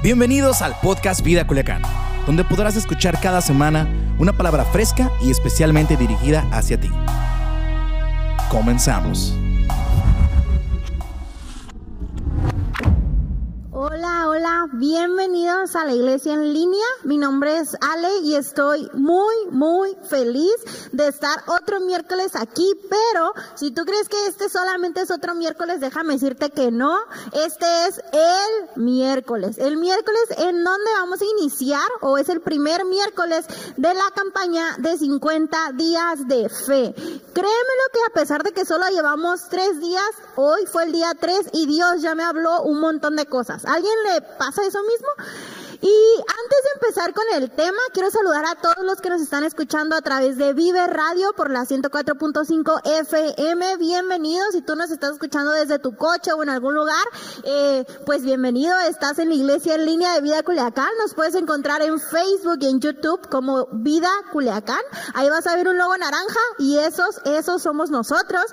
[0.00, 1.82] Bienvenidos al podcast Vida Culiacán,
[2.24, 3.88] donde podrás escuchar cada semana
[4.20, 6.88] una palabra fresca y especialmente dirigida hacia ti.
[8.48, 9.34] Comenzamos.
[14.72, 16.84] Bienvenidos a la iglesia en línea.
[17.04, 20.54] Mi nombre es Ale y estoy muy, muy feliz
[20.92, 25.80] de estar otro miércoles aquí, pero si tú crees que este solamente es otro miércoles,
[25.80, 26.98] déjame decirte que no,
[27.32, 29.58] este es el miércoles.
[29.58, 33.46] El miércoles en donde vamos a iniciar, o es el primer miércoles
[33.76, 36.94] de la campaña de 50 días de fe.
[36.94, 41.50] Créemelo que a pesar de que solo llevamos tres días, hoy fue el día 3
[41.52, 45.08] y Dios ya me habló un montón de cosas alguien le pasa eso mismo?
[45.80, 49.44] Y antes de empezar con el tema, quiero saludar a todos los que nos están
[49.44, 53.76] escuchando a través de Vive Radio por la 104.5 FM.
[53.76, 54.48] Bienvenidos.
[54.52, 57.04] Si tú nos estás escuchando desde tu coche o en algún lugar,
[57.44, 58.76] eh, pues bienvenido.
[58.80, 60.90] Estás en la iglesia en línea de Vida Culiacán.
[61.00, 64.82] Nos puedes encontrar en Facebook y en YouTube como Vida Culiacán.
[65.14, 68.46] Ahí vas a ver un logo naranja y esos, esos somos nosotros.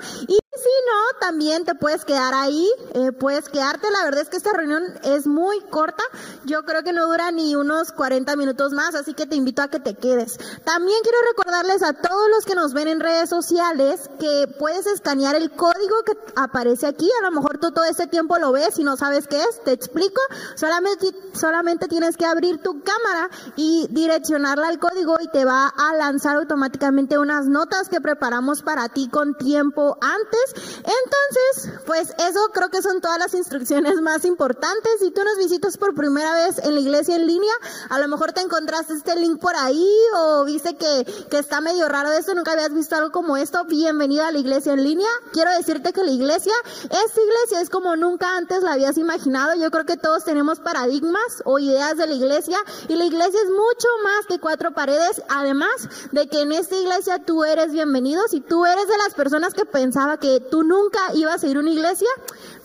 [0.57, 3.89] Si no, también te puedes quedar ahí, eh, puedes quedarte.
[3.91, 6.03] La verdad es que esta reunión es muy corta.
[6.45, 9.67] Yo creo que no dura ni unos 40 minutos más, así que te invito a
[9.67, 10.37] que te quedes.
[10.63, 15.35] También quiero recordarles a todos los que nos ven en redes sociales que puedes escanear
[15.35, 17.09] el código que aparece aquí.
[17.19, 19.63] A lo mejor tú todo este tiempo lo ves y no sabes qué es.
[19.63, 20.21] Te explico.
[20.55, 25.95] Solamente, solamente tienes que abrir tu cámara y direccionarla al código y te va a
[25.95, 32.69] lanzar automáticamente unas notas que preparamos para ti con tiempo antes entonces, pues eso creo
[32.69, 34.99] que son todas las instrucciones más importantes.
[34.99, 37.53] Si tú nos visitas por primera vez en la iglesia en línea,
[37.89, 41.87] a lo mejor te encontraste este link por ahí o viste que, que está medio
[41.89, 43.65] raro esto, nunca habías visto algo como esto.
[43.65, 45.09] Bienvenido a la iglesia en línea.
[45.33, 49.55] Quiero decirte que la iglesia, esta iglesia es como nunca antes la habías imaginado.
[49.55, 52.57] Yo creo que todos tenemos paradigmas o ideas de la iglesia
[52.87, 55.21] y la iglesia es mucho más que cuatro paredes.
[55.29, 58.27] Además de que en esta iglesia tú eres bienvenido.
[58.29, 61.59] Si tú eres de las personas que pensaba que tú nunca ibas a ir a
[61.59, 62.09] una iglesia,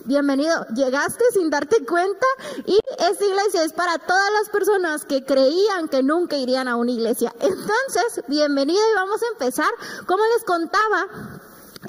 [0.04, 0.66] bienvenido.
[0.74, 2.26] Llegaste sin darte cuenta
[2.66, 6.90] y esta iglesia es para todas las personas que creían que nunca irían a una
[6.90, 7.34] iglesia.
[7.40, 9.70] Entonces, bienvenido y vamos a empezar.
[10.06, 11.06] Como les contaba,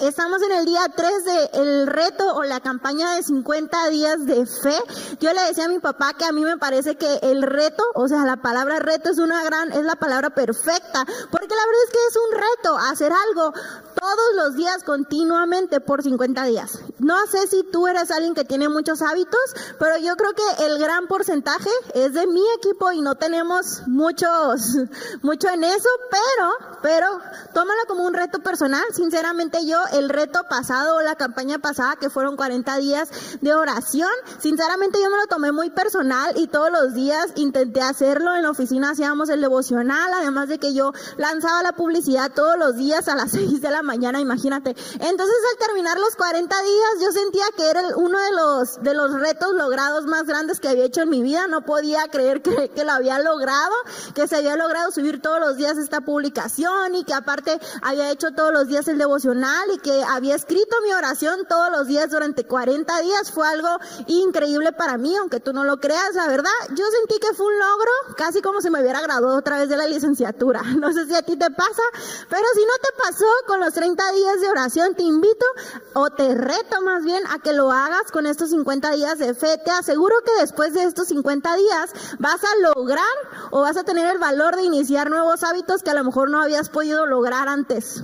[0.01, 1.11] Estamos en el día 3
[1.53, 4.75] del reto o la campaña de 50 días de fe.
[5.19, 8.07] Yo le decía a mi papá que a mí me parece que el reto, o
[8.07, 11.91] sea, la palabra reto es una gran, es la palabra perfecta, porque la verdad es
[11.91, 13.53] que es un reto hacer algo
[13.93, 16.79] todos los días continuamente por 50 días.
[16.97, 19.39] No sé si tú eres alguien que tiene muchos hábitos,
[19.77, 24.77] pero yo creo que el gran porcentaje es de mi equipo y no tenemos muchos,
[25.21, 27.19] mucho en eso, pero, pero
[27.53, 28.83] tómalo como un reto personal.
[28.95, 33.09] Sinceramente yo el reto pasado o la campaña pasada, que fueron 40 días
[33.41, 34.09] de oración.
[34.39, 38.35] Sinceramente yo me lo tomé muy personal y todos los días intenté hacerlo.
[38.35, 42.75] En la oficina hacíamos el devocional, además de que yo lanzaba la publicidad todos los
[42.75, 44.71] días a las 6 de la mañana, imagínate.
[44.71, 49.13] Entonces al terminar los 40 días yo sentía que era uno de los, de los
[49.13, 51.47] retos logrados más grandes que había hecho en mi vida.
[51.47, 53.73] No podía creer que, que lo había logrado,
[54.13, 58.31] que se había logrado subir todos los días esta publicación y que aparte había hecho
[58.31, 62.45] todos los días el devocional y que había escrito mi oración todos los días durante
[62.45, 63.69] 40 días fue algo
[64.07, 66.51] increíble para mí, aunque tú no lo creas, la verdad.
[66.75, 69.77] Yo sentí que fue un logro, casi como si me hubiera graduado otra vez de
[69.77, 70.61] la licenciatura.
[70.81, 71.83] No sé si a ti te pasa,
[72.27, 75.45] pero si no te pasó con los 30 días de oración, te invito
[75.93, 79.59] o te reto más bien a que lo hagas con estos 50 días de fe.
[79.63, 83.05] Te aseguro que después de estos 50 días vas a lograr
[83.51, 86.41] o vas a tener el valor de iniciar nuevos hábitos que a lo mejor no
[86.41, 88.01] habías podido lograr antes.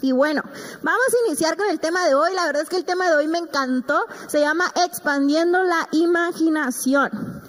[0.00, 0.42] Y bueno,
[0.82, 2.32] vamos a iniciar con el tema de hoy.
[2.34, 4.06] La verdad es que el tema de hoy me encantó.
[4.28, 7.42] Se llama Expandiendo la imaginación.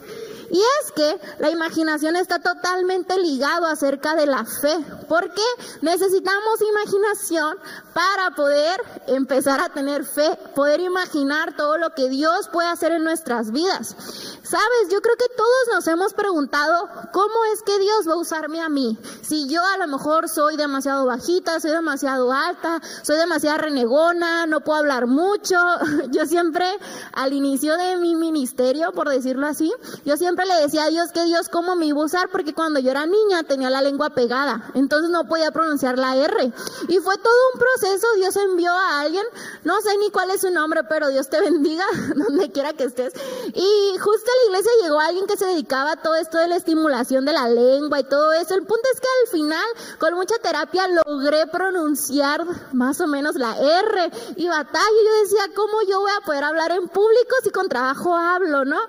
[0.49, 4.77] Y es que la imaginación está totalmente ligado acerca de la fe,
[5.07, 5.41] porque
[5.81, 7.57] necesitamos imaginación
[7.93, 13.03] para poder empezar a tener fe, poder imaginar todo lo que Dios puede hacer en
[13.03, 13.95] nuestras vidas.
[14.43, 18.61] Sabes, yo creo que todos nos hemos preguntado cómo es que Dios va a usarme
[18.61, 18.97] a mí.
[19.21, 24.61] Si yo a lo mejor soy demasiado bajita, soy demasiado alta, soy demasiado renegona, no
[24.61, 25.57] puedo hablar mucho.
[26.11, 26.65] Yo siempre
[27.13, 29.71] al inicio de mi ministerio, por decirlo así,
[30.05, 32.79] yo siempre le decía a Dios que Dios cómo me iba a usar porque cuando
[32.79, 34.71] yo era niña tenía la lengua pegada.
[34.73, 36.53] Entonces no podía pronunciar la R.
[36.87, 39.25] Y fue todo un proceso, Dios envió a alguien,
[39.63, 43.13] no sé ni cuál es su nombre, pero Dios te bendiga donde quiera que estés.
[43.53, 46.55] Y justo a la iglesia llegó alguien que se dedicaba a todo esto de la
[46.55, 48.55] estimulación de la lengua y todo eso.
[48.55, 49.65] El punto es que al final,
[49.99, 54.79] con mucha terapia, logré pronunciar más o menos la R y batalla.
[54.79, 58.79] Yo decía, ¿cómo yo voy a poder hablar en público si con trabajo hablo, no?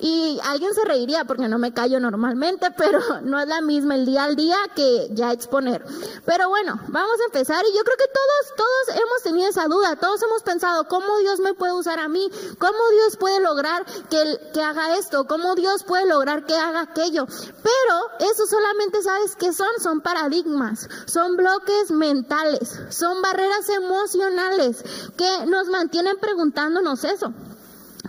[0.00, 4.06] Y alguien se reiría porque no me callo normalmente, pero no es la misma el
[4.06, 5.84] día al día que ya exponer.
[6.24, 9.96] Pero bueno, vamos a empezar y yo creo que todos, todos hemos tenido esa duda,
[9.96, 12.28] todos hemos pensado, ¿cómo Dios me puede usar a mí?
[12.58, 15.26] ¿Cómo Dios puede lograr que, que haga esto?
[15.26, 17.26] ¿Cómo Dios puede lograr que haga aquello?
[17.26, 24.84] Pero eso solamente sabes que son, son paradigmas, son bloques mentales, son barreras emocionales
[25.16, 27.32] que nos mantienen preguntándonos eso.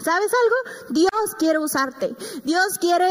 [0.03, 0.89] ¿Sabes algo?
[0.89, 2.15] Dios quiere usarte.
[2.43, 3.07] Dios quiere,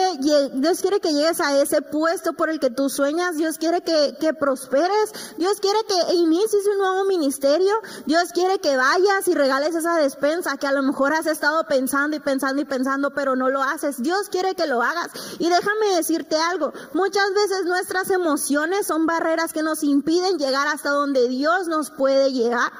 [0.54, 3.36] Dios quiere que llegues a ese puesto por el que tú sueñas.
[3.36, 5.12] Dios quiere que, que prosperes.
[5.36, 7.74] Dios quiere que inicies un nuevo ministerio.
[8.06, 12.16] Dios quiere que vayas y regales esa despensa que a lo mejor has estado pensando
[12.16, 14.02] y pensando y pensando, pero no lo haces.
[14.02, 15.10] Dios quiere que lo hagas.
[15.38, 16.72] Y déjame decirte algo.
[16.94, 22.32] Muchas veces nuestras emociones son barreras que nos impiden llegar hasta donde Dios nos puede
[22.32, 22.72] llegar.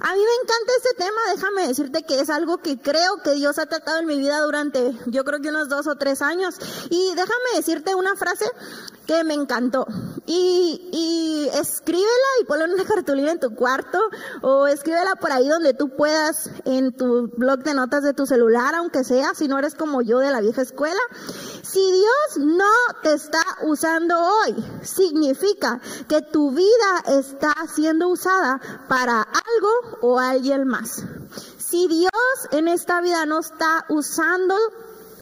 [0.00, 1.20] A mí me encanta este tema.
[1.34, 4.92] Déjame decirte que es algo que creo que Dios ha tratado en mi vida durante
[5.06, 6.56] yo creo que unos dos o tres años.
[6.90, 8.46] Y déjame decirte una frase
[9.06, 9.86] que me encantó.
[10.26, 12.06] Y, y escríbela
[12.40, 13.98] y ponla en una cartulina en tu cuarto
[14.42, 18.74] o escríbela por ahí donde tú puedas en tu blog de notas de tu celular,
[18.74, 21.00] aunque sea, si no eres como yo de la vieja escuela.
[21.62, 22.70] Si Dios no
[23.02, 30.66] te está usando hoy, significa que tu vida está siendo usada para algo o alguien
[30.66, 31.02] más.
[31.72, 32.12] Si Dios
[32.50, 34.54] en esta vida no está usando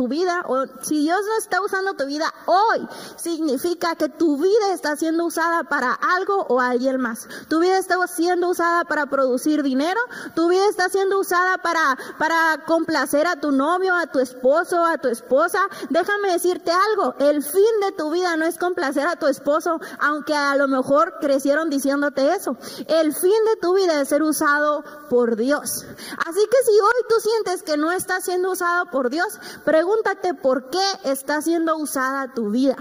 [0.01, 4.73] tu vida, o si Dios no está usando tu vida hoy, significa que tu vida
[4.73, 7.29] está siendo usada para algo o alguien más.
[7.51, 10.01] Tu vida está siendo usada para producir dinero,
[10.35, 14.97] tu vida está siendo usada para, para complacer a tu novio, a tu esposo, a
[14.97, 15.59] tu esposa.
[15.91, 20.33] Déjame decirte algo, el fin de tu vida no es complacer a tu esposo, aunque
[20.33, 22.57] a lo mejor crecieron diciéndote eso.
[22.89, 25.85] El fin de tu vida es ser usado por Dios.
[26.27, 30.35] Así que si hoy tú sientes que no estás siendo usado por Dios, pregúntate pregúntate
[30.35, 32.77] por qué está siendo usada tu vida.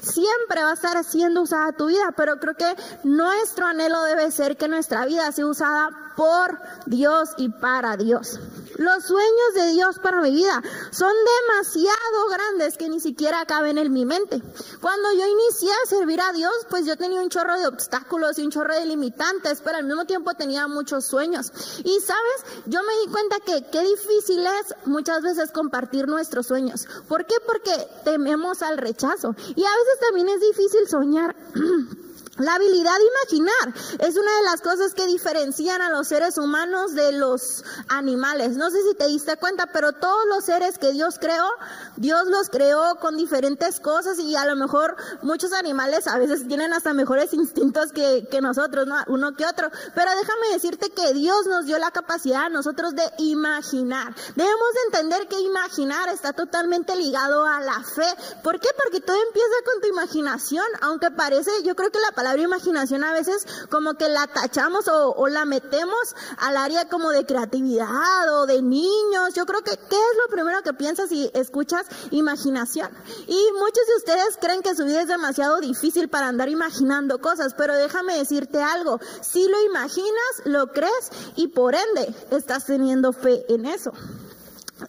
[0.00, 2.74] Siempre va a estar siendo usada tu vida, pero creo que
[3.04, 8.40] nuestro anhelo debe ser que nuestra vida sea usada por Dios y para Dios.
[8.74, 10.60] Los sueños de Dios para mi vida
[10.90, 11.12] son
[11.46, 14.42] demasiado grandes que ni siquiera caben en mi mente.
[14.80, 18.42] Cuando yo inicié a servir a Dios, pues yo tenía un chorro de obstáculos y
[18.42, 21.52] un chorro de limitantes, pero al mismo tiempo tenía muchos sueños.
[21.84, 26.88] Y sabes, yo me di cuenta que qué difícil es muchas veces compartir nuestros sueños.
[27.06, 27.36] ¿Por qué?
[27.46, 27.70] Porque
[28.02, 29.36] tememos al rechazo.
[29.54, 31.36] Y a veces también es difícil soñar.
[32.38, 36.94] La habilidad de imaginar es una de las cosas que diferencian a los seres humanos
[36.94, 38.56] de los animales.
[38.56, 41.48] No sé si te diste cuenta, pero todos los seres que Dios creó,
[41.96, 46.72] Dios los creó con diferentes cosas y a lo mejor muchos animales a veces tienen
[46.72, 48.94] hasta mejores instintos que, que nosotros, ¿no?
[49.08, 49.68] uno que otro.
[49.96, 54.14] Pero déjame decirte que Dios nos dio la capacidad a nosotros de imaginar.
[54.36, 58.06] Debemos de entender que imaginar está totalmente ligado a la fe.
[58.44, 58.68] ¿Por qué?
[58.80, 63.04] Porque todo empieza con tu imaginación, aunque parece, yo creo que la palabra palabra imaginación
[63.04, 68.44] a veces como que la tachamos o, la metemos al área como de creatividad o
[68.44, 69.32] de niños.
[69.34, 72.90] Yo creo que, ¿qué es lo primero que piensas si escuchas imaginación?
[73.26, 77.54] Y muchos de ustedes creen que su vida es demasiado difícil para andar imaginando cosas,
[77.56, 79.00] pero déjame decirte algo.
[79.22, 83.92] Si lo imaginas, lo crees y por ende estás teniendo fe en eso.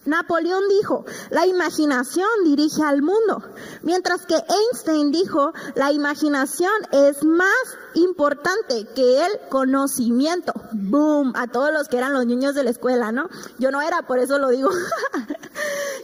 [0.05, 3.43] Napoleón dijo, la imaginación dirige al mundo,
[3.81, 7.49] mientras que Einstein dijo, la imaginación es más
[7.95, 10.53] importante que el conocimiento.
[10.71, 13.29] Boom, a todos los que eran los niños de la escuela, ¿no?
[13.57, 14.69] Yo no era, por eso lo digo.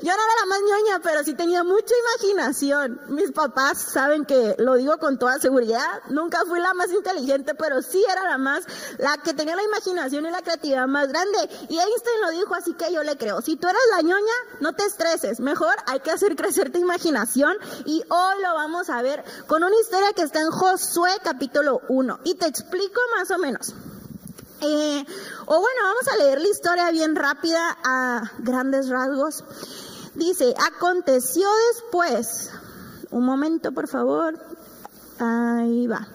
[0.02, 3.02] Yo no era la más ñoña, pero sí tenía mucha imaginación.
[3.08, 6.02] Mis papás saben que lo digo con toda seguridad.
[6.10, 8.66] Nunca fui la más inteligente, pero sí era la más,
[9.00, 11.38] la que tenía la imaginación y la creatividad más grande.
[11.70, 13.42] Y Einstein lo dijo, así que yo le creo.
[13.42, 15.40] Si tú eres la ñoña, no te estreses.
[15.40, 17.58] Mejor hay que hacer crecer tu imaginación.
[17.86, 22.20] Y hoy lo vamos a ver con una historia que está en Josué capítulo 1.
[22.24, 23.74] Y te explico más o menos.
[24.62, 25.06] Eh,
[25.46, 29.44] o bueno, vamos a leer la historia bien rápida a grandes rasgos.
[30.16, 32.52] Dice, aconteció después,
[33.12, 34.40] un momento por favor,
[35.20, 36.08] ahí va.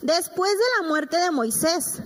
[0.00, 2.00] Después de la muerte de Moisés,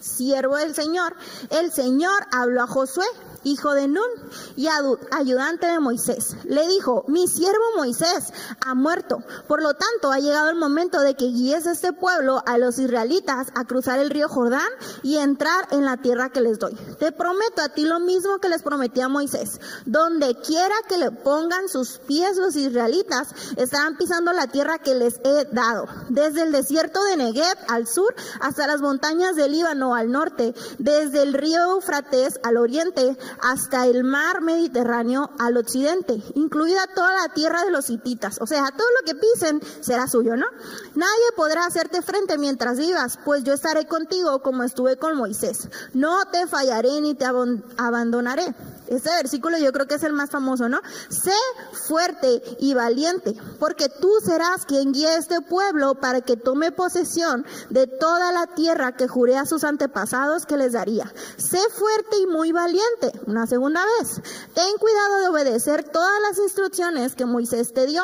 [0.00, 1.14] siervo del Señor,
[1.50, 3.06] el Señor habló a Josué
[3.44, 4.08] hijo de Nun
[4.56, 4.68] y
[5.10, 6.36] ayudante de Moisés.
[6.44, 8.32] Le dijo, mi siervo Moisés
[8.64, 9.22] ha muerto.
[9.48, 12.78] Por lo tanto, ha llegado el momento de que guíes a este pueblo, a los
[12.78, 14.68] israelitas, a cruzar el río Jordán
[15.02, 16.74] y entrar en la tierra que les doy.
[16.98, 19.60] Te prometo a ti lo mismo que les prometí a Moisés.
[19.86, 25.20] Donde quiera que le pongan sus pies los israelitas, estarán pisando la tierra que les
[25.24, 25.86] he dado.
[26.08, 31.22] Desde el desierto de Negev al sur hasta las montañas del Líbano al norte, desde
[31.22, 37.64] el río Eufrates al oriente hasta el mar Mediterráneo al occidente, incluida toda la tierra
[37.64, 38.38] de los hititas.
[38.40, 40.46] O sea, todo lo que pisen será suyo, ¿no?
[40.94, 45.68] Nadie podrá hacerte frente mientras vivas, pues yo estaré contigo como estuve con Moisés.
[45.94, 48.54] No te fallaré ni te abandonaré.
[48.88, 50.80] Este versículo yo creo que es el más famoso, ¿no?
[51.08, 51.32] Sé
[51.72, 57.46] fuerte y valiente, porque tú serás quien guíe a este pueblo para que tome posesión
[57.70, 61.10] de toda la tierra que juré a sus antepasados que les daría.
[61.38, 63.12] Sé fuerte y muy valiente.
[63.26, 64.20] Una segunda vez.
[64.54, 68.02] Ten cuidado de obedecer todas las instrucciones que Moisés te dio.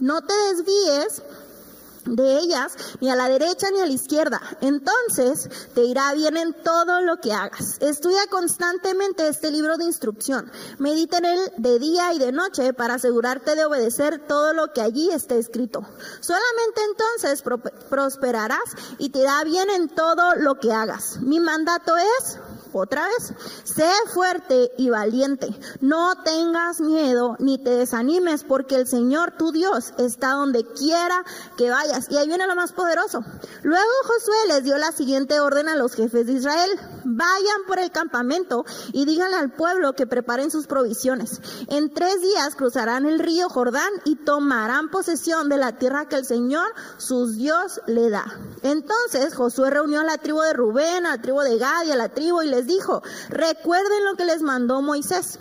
[0.00, 1.22] No te desvíes
[2.06, 4.40] de ellas, ni a la derecha ni a la izquierda.
[4.60, 7.78] Entonces te irá bien en todo lo que hagas.
[7.80, 10.50] Estudia constantemente este libro de instrucción.
[10.78, 14.82] Medita en él de día y de noche para asegurarte de obedecer todo lo que
[14.82, 15.86] allí está escrito.
[16.20, 17.42] Solamente entonces
[17.90, 18.58] prosperarás
[18.98, 21.20] y te irá bien en todo lo que hagas.
[21.20, 22.38] Mi mandato es
[22.72, 23.32] otra vez,
[23.64, 25.48] sé fuerte y valiente.
[25.80, 31.24] No tengas miedo ni te desanimes porque el Señor tu Dios está donde quiera
[31.56, 32.10] que vayas.
[32.10, 33.20] Y ahí viene lo más poderoso.
[33.62, 36.70] Luego Josué les dio la siguiente orden a los jefes de Israel.
[37.04, 41.40] Vayan por el campamento y díganle al pueblo que preparen sus provisiones.
[41.68, 46.24] En tres días cruzarán el río Jordán y tomarán posesión de la tierra que el
[46.24, 46.66] Señor,
[46.98, 48.24] sus Dios, le da.
[48.62, 51.96] Entonces Josué reunió a la tribu de Rubén, a la tribu de Gad y a
[51.96, 55.38] la tribu y les dijo, recuerden lo que les mandó Moisés.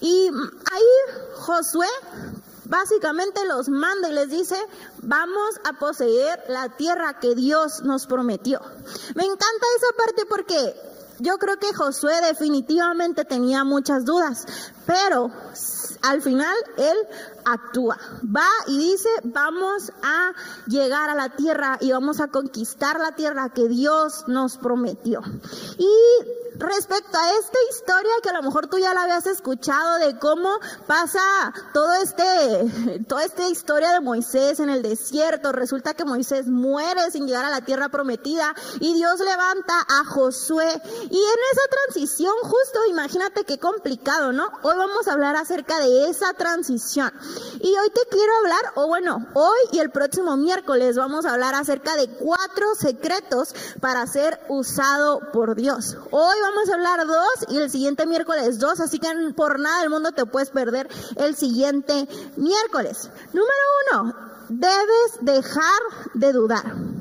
[0.00, 1.88] Y ahí Josué
[2.64, 4.56] básicamente los manda y les dice,
[5.02, 8.60] vamos a poseer la tierra que Dios nos prometió.
[9.14, 10.74] Me encanta esa parte porque
[11.18, 14.46] yo creo que Josué definitivamente tenía muchas dudas,
[14.90, 15.30] pero
[16.02, 16.96] al final él
[17.44, 17.96] actúa.
[18.24, 20.32] Va y dice, vamos a
[20.66, 25.22] llegar a la tierra y vamos a conquistar la tierra que Dios nos prometió.
[25.78, 30.18] Y respecto a esta historia que a lo mejor tú ya la habías escuchado de
[30.18, 30.50] cómo
[30.86, 31.20] pasa
[31.72, 35.52] todo este, toda esta historia de Moisés en el desierto.
[35.52, 40.68] Resulta que Moisés muere sin llegar a la tierra prometida y Dios levanta a Josué.
[41.10, 44.50] Y en esa transición, justo imagínate qué complicado, ¿no?
[44.62, 47.12] Hoy vamos a hablar acerca de esa transición.
[47.60, 51.54] Y hoy te quiero hablar, o bueno, hoy y el próximo miércoles vamos a hablar
[51.54, 55.98] acerca de cuatro secretos para ser usado por Dios.
[56.10, 59.90] Hoy vamos a hablar dos y el siguiente miércoles dos, así que por nada del
[59.90, 63.10] mundo te puedes perder el siguiente miércoles.
[63.34, 64.14] Número uno,
[64.48, 65.80] debes dejar
[66.14, 66.99] de dudar.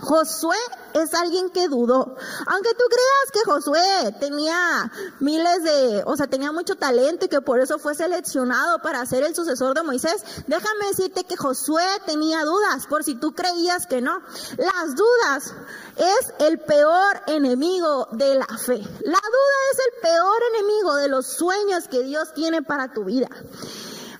[0.00, 0.56] Josué
[0.94, 2.16] es alguien que dudó.
[2.46, 4.90] Aunque tú creas que Josué tenía
[5.20, 9.24] miles de, o sea, tenía mucho talento y que por eso fue seleccionado para ser
[9.24, 14.00] el sucesor de Moisés, déjame decirte que Josué tenía dudas, por si tú creías que
[14.00, 14.22] no.
[14.56, 15.54] Las dudas
[15.96, 18.78] es el peor enemigo de la fe.
[18.78, 23.28] La duda es el peor enemigo de los sueños que Dios tiene para tu vida.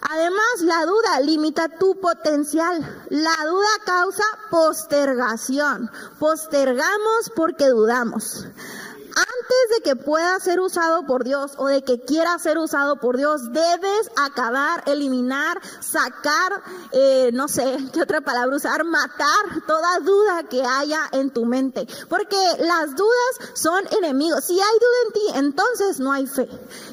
[0.01, 3.05] Además, la duda limita tu potencial.
[3.11, 5.91] La duda causa postergación.
[6.19, 8.47] Postergamos porque dudamos
[9.09, 13.17] antes de que pueda ser usado por Dios o de que quiera ser usado por
[13.17, 16.63] Dios, debes acabar, eliminar, sacar,
[16.93, 19.27] eh, no sé qué otra palabra usar, matar
[19.67, 21.87] toda duda que haya en tu mente.
[22.09, 24.45] Porque las dudas son enemigos.
[24.45, 26.49] Si hay duda en ti, entonces no hay fe.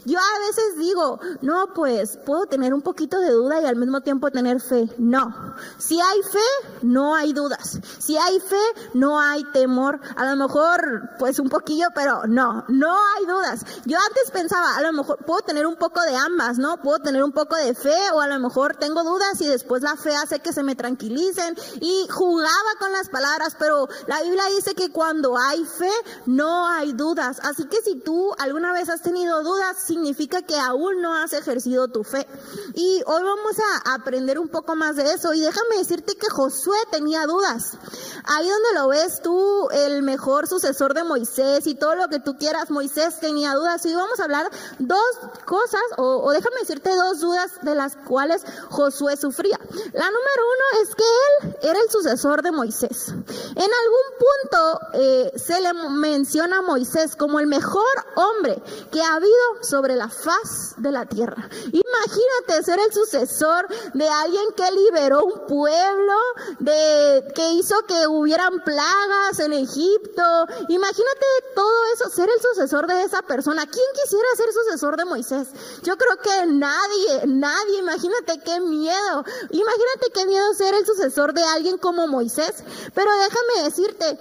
[0.06, 4.02] Yo a veces digo, no, pues puedo tener un poquito de duda y al mismo
[4.02, 4.90] tiempo tener fe.
[4.98, 5.56] No.
[5.78, 7.80] Si hay fe, no hay dudas.
[8.00, 8.62] Si hay fe,
[8.94, 10.00] no hay temor.
[10.16, 13.66] A lo mejor, pues un poquillo, pero no, no hay dudas.
[13.86, 16.82] Yo antes pensaba, a lo mejor puedo tener un poco de ambas, ¿no?
[16.82, 19.96] Puedo tener un poco de fe o a lo mejor tengo dudas y después la
[19.96, 24.76] fe hace que se me tranquilicen y jugaba con las palabras, pero la Biblia dice
[24.76, 25.92] que cuando hay fe
[26.26, 27.40] no hay dudas.
[27.44, 31.88] Así que si tú alguna vez has tenido dudas, significa que aún no has ejercido
[31.88, 32.28] tu fe.
[32.74, 36.78] Y hoy vamos a aprender un poco más de eso y déjame decirte que Josué
[36.92, 37.78] tenía dudas.
[38.26, 42.38] Ahí donde lo ves tú, el mejor sucesor de Moisés y todo lo que tú
[42.38, 43.86] quieras, Moisés tenía dudas.
[43.86, 44.50] Y vamos a hablar
[44.80, 45.00] dos
[45.46, 49.60] cosas, o, o déjame decirte dos dudas de las cuales Josué sufría.
[49.94, 53.08] La número uno es que él era el sucesor de Moisés.
[53.10, 57.84] En algún punto eh, se le menciona a Moisés como el mejor
[58.16, 58.62] hombre
[58.92, 61.50] que ha habido sobre la faz de la tierra.
[61.66, 66.14] Imagínate ser el sucesor de alguien que liberó un pueblo,
[66.60, 70.24] de que hizo que hubieran plagas en Egipto.
[70.70, 71.26] Imagínate
[71.56, 73.66] todo eso, ser el sucesor de esa persona.
[73.66, 75.48] ¿Quién quisiera ser sucesor de Moisés?
[75.84, 77.80] Yo creo que nadie, nadie.
[77.80, 79.24] Imagínate qué miedo.
[79.50, 82.64] Imagínate qué miedo ser el sucesor de alguien como Moisés.
[82.94, 84.20] Pero déjame decirte,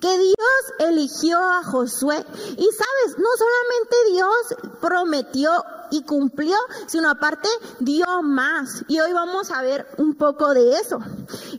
[0.00, 2.24] que Dios eligió a Josué.
[2.56, 5.50] Y sabes, no solamente Dios prometió
[5.90, 7.48] y cumplió, sino aparte
[7.80, 8.84] dio más.
[8.88, 10.98] Y hoy vamos a ver un poco de eso.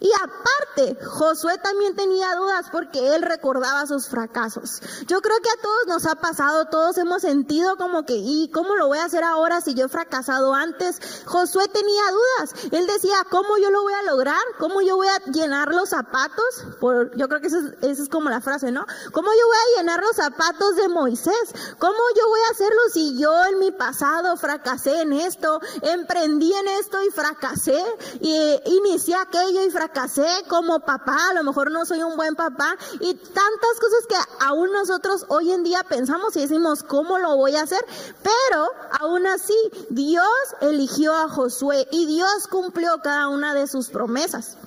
[0.01, 4.81] Y aparte, Josué también tenía dudas porque él recordaba sus fracasos.
[5.07, 8.75] Yo creo que a todos nos ha pasado, todos hemos sentido como que, ¿y cómo
[8.75, 10.99] lo voy a hacer ahora si yo he fracasado antes?
[11.25, 12.71] Josué tenía dudas.
[12.71, 14.41] Él decía, ¿cómo yo lo voy a lograr?
[14.57, 16.65] ¿Cómo yo voy a llenar los zapatos?
[16.79, 18.85] Por, yo creo que esa es, es como la frase, ¿no?
[19.11, 21.53] ¿Cómo yo voy a llenar los zapatos de Moisés?
[21.77, 26.67] ¿Cómo yo voy a hacerlo si yo en mi pasado fracasé en esto, emprendí en
[26.79, 27.83] esto y fracasé,
[28.21, 32.75] y inicié aquello y fracasé como papá, a lo mejor no soy un buen papá,
[32.99, 37.55] y tantas cosas que aún nosotros hoy en día pensamos y decimos, ¿cómo lo voy
[37.55, 37.83] a hacer?
[38.21, 38.67] Pero
[38.99, 39.57] aún así,
[39.89, 40.25] Dios
[40.61, 44.57] eligió a Josué y Dios cumplió cada una de sus promesas.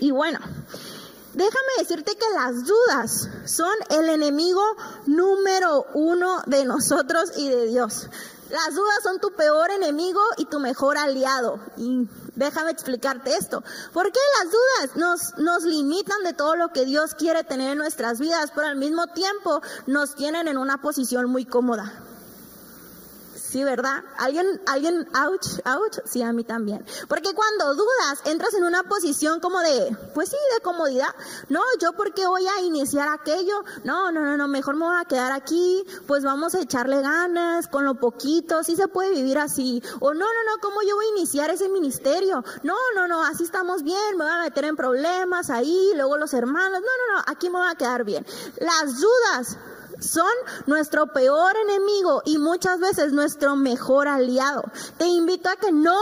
[0.00, 0.38] Y bueno,
[1.34, 4.62] déjame decirte que las dudas son el enemigo
[5.06, 8.08] número uno de nosotros y de Dios.
[8.50, 11.60] Las dudas son tu peor enemigo y tu mejor aliado.
[11.76, 13.62] Y déjame explicarte esto.
[13.92, 17.78] ¿Por qué las dudas nos, nos limitan de todo lo que Dios quiere tener en
[17.78, 22.07] nuestras vidas, pero al mismo tiempo nos tienen en una posición muy cómoda?
[23.48, 24.04] Sí, ¿verdad?
[24.18, 25.98] ¿Alguien, alguien, ouch, ouch?
[26.04, 26.84] Sí, a mí también.
[27.08, 31.08] Porque cuando dudas, entras en una posición como de, pues sí, de comodidad.
[31.48, 33.64] No, yo porque voy a iniciar aquello.
[33.84, 35.82] No, no, no, no, mejor me voy a quedar aquí.
[36.06, 38.62] Pues vamos a echarle ganas con lo poquito.
[38.62, 39.82] Sí se puede vivir así.
[40.00, 42.44] O no, no, no, ¿cómo yo voy a iniciar ese ministerio?
[42.64, 44.18] No, no, no, así estamos bien.
[44.18, 45.92] Me voy a meter en problemas ahí.
[45.96, 46.80] Luego los hermanos.
[46.80, 48.26] No, no, no, aquí me voy a quedar bien.
[48.60, 49.56] Las dudas
[50.00, 50.30] son
[50.66, 54.64] nuestro peor enemigo y muchas veces nuestro mejor aliado.
[54.96, 55.98] Te invito a que no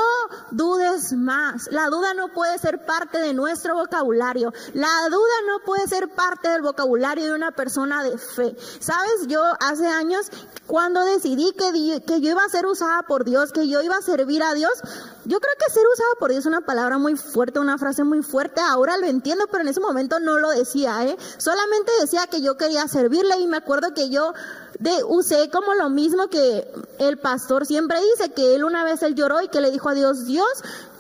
[0.51, 1.69] dudes más.
[1.71, 4.53] La duda no puede ser parte de nuestro vocabulario.
[4.75, 8.57] La duda no puede ser parte del vocabulario de una persona de fe.
[8.81, 10.31] Sabes, yo hace años
[10.67, 14.03] cuando decidí que, que yo iba a ser usada por Dios, que yo iba a
[14.03, 14.73] servir a Dios,
[15.27, 18.23] yo creo que ser usada por Dios es una palabra muy fuerte, una frase muy
[18.23, 18.61] fuerte.
[18.61, 21.17] Ahora lo entiendo, pero en ese momento no lo decía, ¿eh?
[21.39, 24.33] Solamente decía que yo quería servirle y me acuerdo que yo
[24.79, 29.15] de, usé como lo mismo que el pastor siempre dice, que él una vez él
[29.15, 30.49] lloró y que le dijo a Dios, Dios,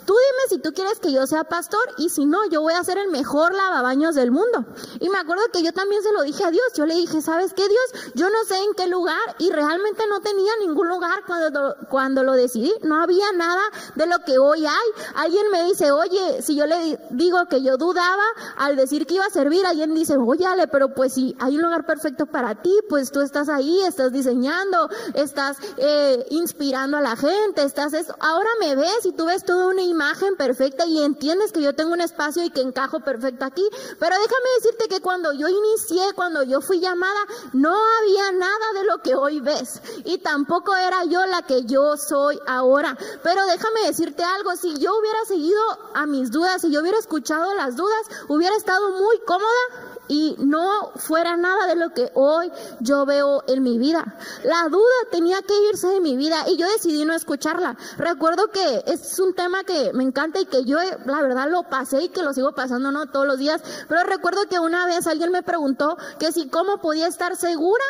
[0.06, 2.84] Tú dime si tú quieres que yo sea pastor y si no, yo voy a
[2.84, 4.64] ser el mejor lavabaños del mundo.
[5.00, 6.64] Y me acuerdo que yo también se lo dije a Dios.
[6.74, 8.12] Yo le dije, ¿sabes qué, Dios?
[8.14, 12.34] Yo no sé en qué lugar y realmente no tenía ningún lugar cuando, cuando lo
[12.34, 12.72] decidí.
[12.82, 13.62] No había nada
[13.96, 15.04] de lo que hoy hay.
[15.16, 18.24] Alguien me dice, oye, si yo le digo que yo dudaba
[18.56, 21.84] al decir que iba a servir, alguien dice, oye, pero pues si hay un lugar
[21.84, 27.64] perfecto para ti, pues tú estás ahí, estás diseñando, estás eh, inspirando a la gente,
[27.64, 28.14] estás eso.
[28.20, 29.95] Ahora me ves y tú ves toda una imagen
[30.38, 33.66] perfecta y entiendes que yo tengo un espacio y que encajo perfecto aquí.
[33.98, 37.20] Pero déjame decirte que cuando yo inicié, cuando yo fui llamada,
[37.52, 39.80] no había nada de lo que hoy ves.
[40.04, 42.96] Y tampoco era yo la que yo soy ahora.
[43.22, 45.62] Pero déjame decirte algo, si yo hubiera seguido
[45.94, 50.92] a mis dudas, si yo hubiera escuchado las dudas, hubiera estado muy cómoda y no
[50.96, 54.16] fuera nada de lo que hoy yo veo en mi vida.
[54.44, 57.76] La duda tenía que irse de mi vida y yo decidí no escucharla.
[57.96, 62.02] Recuerdo que es un tema que me encanta y que yo la verdad lo pasé
[62.02, 65.32] y que lo sigo pasando no todos los días, pero recuerdo que una vez alguien
[65.32, 67.84] me preguntó que si cómo podía estar segura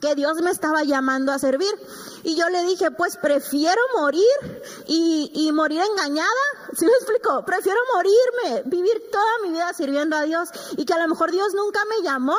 [0.00, 1.72] que Dios me estaba llamando a servir.
[2.24, 4.24] Y yo le dije, pues prefiero morir
[4.86, 6.28] y, y morir engañada.
[6.74, 7.44] ¿Sí me explico?
[7.44, 11.54] Prefiero morirme, vivir toda mi vida sirviendo a Dios y que a lo mejor Dios
[11.54, 12.36] nunca me llamó,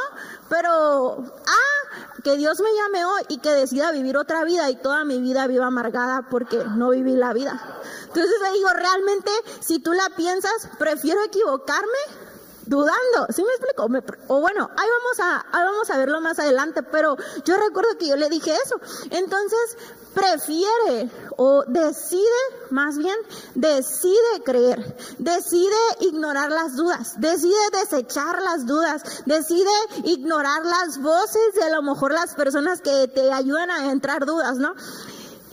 [0.50, 5.04] pero, ah, que Dios me llame hoy y que decida vivir otra vida y toda
[5.06, 7.60] mi vida viva amargada porque no viví la vida.
[8.08, 12.29] Entonces le digo, realmente, si tú la piensas, prefiero equivocarme
[12.70, 13.84] dudando, ¿sí me explico?
[14.28, 18.08] o bueno, ahí vamos, a, ahí vamos a verlo más adelante, pero yo recuerdo que
[18.08, 18.80] yo le dije eso.
[19.10, 19.78] Entonces,
[20.14, 22.22] prefiere o decide,
[22.70, 23.16] más bien,
[23.56, 29.72] decide creer, decide ignorar las dudas, decide desechar las dudas, decide
[30.04, 34.58] ignorar las voces de a lo mejor las personas que te ayudan a entrar dudas,
[34.58, 34.76] ¿no?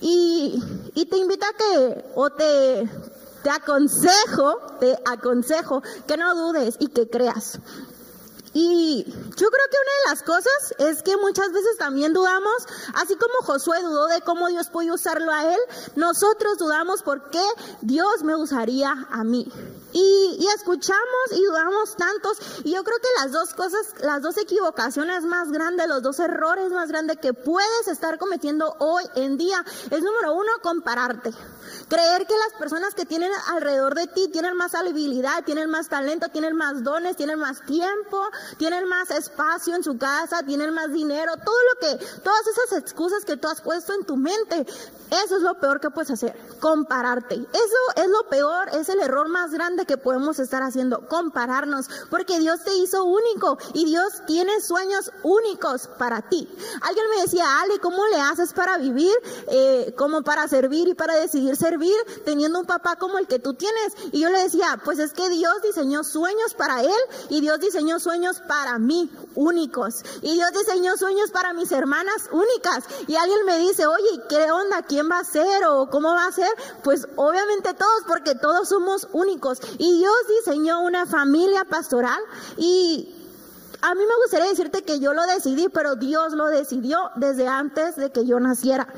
[0.03, 0.63] Y,
[0.95, 2.87] y te invita a que, o te,
[3.47, 7.61] te aconsejo, te aconsejo que no dudes y que creas.
[8.53, 13.15] Y yo creo que una de las cosas es que muchas veces también dudamos, así
[13.15, 15.61] como Josué dudó de cómo Dios puede usarlo a él,
[15.95, 17.45] nosotros dudamos por qué
[17.83, 19.47] Dios me usaría a mí.
[19.93, 22.39] Y, y, escuchamos y dudamos tantos.
[22.65, 26.73] Y yo creo que las dos cosas, las dos equivocaciones más grandes, los dos errores
[26.73, 31.33] más grandes que puedes estar cometiendo hoy en día es número uno, compararte.
[31.89, 36.29] Creer que las personas que tienen alrededor de ti tienen más habilidad, tienen más talento,
[36.29, 38.23] tienen más dones, tienen más tiempo,
[38.59, 43.25] tienen más espacio en su casa, tienen más dinero, todo lo que, todas esas excusas
[43.25, 44.67] que tú has puesto en tu mente,
[45.25, 47.35] eso es lo peor que puedes hacer, compararte.
[47.35, 52.39] Eso es lo peor, es el error más grande que podemos estar haciendo, compararnos, porque
[52.39, 56.49] Dios te hizo único y Dios tiene sueños únicos para ti.
[56.83, 59.15] Alguien me decía, Ale, ¿cómo le haces para vivir,
[59.49, 63.55] eh, como para servir y para decidir servir teniendo un papá como el que tú
[63.55, 63.95] tienes?
[64.13, 67.99] Y yo le decía, pues es que Dios diseñó sueños para él y Dios diseñó
[67.99, 70.03] sueños para mí únicos.
[70.23, 72.85] Y Dios diseñó sueños para mis hermanas únicas.
[73.07, 74.83] Y alguien me dice, oye, ¿qué onda?
[74.83, 75.65] ¿Quién va a ser?
[75.67, 76.51] ¿O cómo va a ser?
[76.85, 79.61] Pues obviamente todos, porque todos somos únicos.
[79.79, 82.21] Y Dios diseñó una familia pastoral
[82.57, 83.16] y
[83.87, 87.95] a mí me gustaría decirte que yo lo decidí, pero Dios lo decidió desde antes
[87.95, 88.89] de que yo naciera.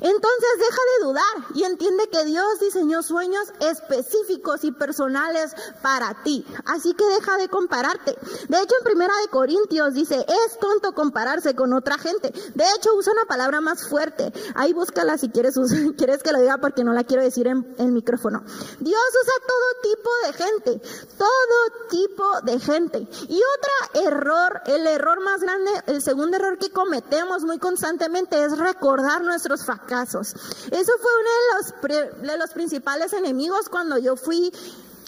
[0.00, 6.46] Entonces deja de dudar y entiende que Dios diseñó sueños específicos y personales para ti.
[6.64, 8.16] Así que deja de compararte.
[8.48, 12.32] De hecho, en Primera de Corintios dice, es tonto compararse con otra gente.
[12.54, 14.32] De hecho, usa una palabra más fuerte.
[14.54, 15.56] Ahí búscala si quieres,
[15.98, 18.44] quieres que lo diga porque no la quiero decir en el micrófono.
[18.78, 20.80] Dios usa todo tipo de gente,
[21.18, 23.08] todo tipo de gente.
[23.28, 24.35] Y otra error
[24.66, 30.34] el error más grande, el segundo error que cometemos muy constantemente es recordar nuestros fracasos.
[30.70, 34.52] Eso fue uno de los, principales enemigos cuando yo fui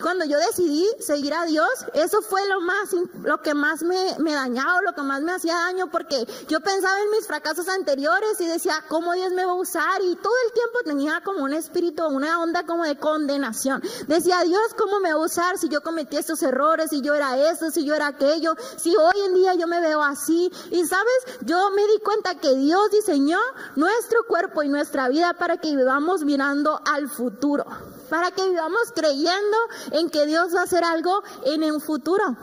[0.01, 4.81] cuando yo decidí seguir a Dios, eso fue lo más, lo que más me, dañaba,
[4.83, 8.85] lo que más me hacía daño, porque yo pensaba en mis fracasos anteriores y decía,
[8.89, 10.01] ¿cómo Dios me va a usar?
[10.03, 13.83] Y todo el tiempo tenía como un espíritu, una onda como de condenación.
[14.07, 17.37] Decía, Dios, ¿cómo me va a usar si yo cometí estos errores, si yo era
[17.51, 20.51] esto, si yo era aquello, si hoy en día yo me veo así?
[20.71, 23.39] Y sabes, yo me di cuenta que Dios diseñó
[23.75, 27.67] nuestro cuerpo y nuestra vida para que vivamos mirando al futuro
[28.09, 29.57] para que vivamos creyendo
[29.93, 32.37] en que Dios va a hacer algo en un futuro.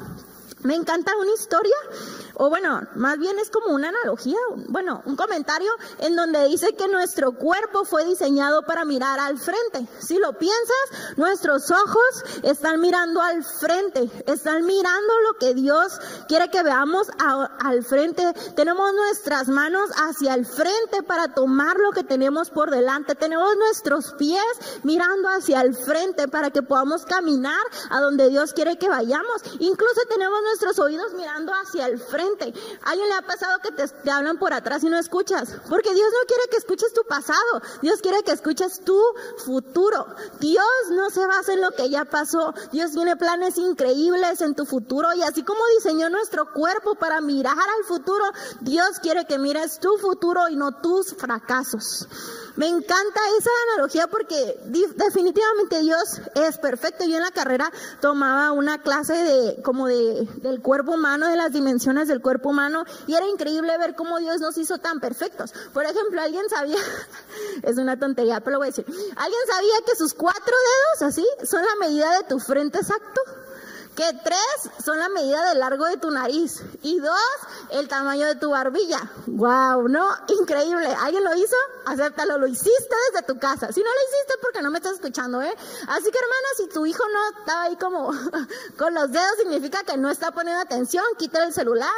[0.65, 1.75] Me encanta una historia,
[2.34, 4.38] o bueno, más bien es como una analogía,
[4.69, 9.88] bueno, un comentario en donde dice que nuestro cuerpo fue diseñado para mirar al frente.
[9.99, 16.49] Si lo piensas, nuestros ojos están mirando al frente, están mirando lo que Dios quiere
[16.49, 17.10] que veamos
[17.60, 18.34] al frente.
[18.56, 23.13] Tenemos nuestras manos hacia el frente para tomar lo que tenemos por delante.
[23.13, 24.41] Tenemos nuestros pies
[24.82, 29.43] mirando hacia el frente para que podamos caminar a donde Dios quiere que vayamos.
[29.60, 30.41] Incluso tenemos
[30.79, 32.53] oídos mirando hacia el frente.
[32.83, 35.49] ¿A alguien le ha pasado que te, hablan por atrás y no escuchas?
[35.69, 38.99] Porque Dios no quiere que escuches tu pasado, Dios quiere que escuches tu
[39.45, 40.07] futuro.
[40.39, 44.65] Dios no se basa en lo que ya pasó, Dios tiene planes increíbles en tu
[44.65, 48.23] futuro y así como diseñó nuestro cuerpo para mirar al futuro,
[48.61, 52.07] Dios quiere que mires tu futuro y no tus fracasos.
[52.55, 54.57] Me encanta esa analogía porque
[54.95, 57.03] definitivamente Dios es perfecto.
[57.05, 61.51] Yo en la carrera tomaba una clase de como de del cuerpo humano, de las
[61.51, 65.53] dimensiones del cuerpo humano y era increíble ver cómo Dios nos hizo tan perfectos.
[65.73, 66.77] Por ejemplo, alguien sabía,
[67.63, 71.27] es una tontería, pero lo voy a decir, alguien sabía que sus cuatro dedos así
[71.43, 73.21] son la medida de tu frente exacto
[73.95, 77.19] que tres son la medida del largo de tu nariz y dos,
[77.71, 78.99] el tamaño de tu barbilla.
[79.25, 79.88] ¡Wow!
[79.88, 80.10] ¿No?
[80.39, 80.88] Increíble.
[81.01, 81.55] ¿Alguien lo hizo?
[81.86, 83.71] Acéptalo, lo hiciste desde tu casa.
[83.71, 85.55] Si no lo hiciste, porque no me estás escuchando, ¿eh?
[85.88, 88.12] Así que, hermana, si tu hijo no estaba ahí como
[88.77, 91.93] con los dedos, significa que no está poniendo atención, quita el celular.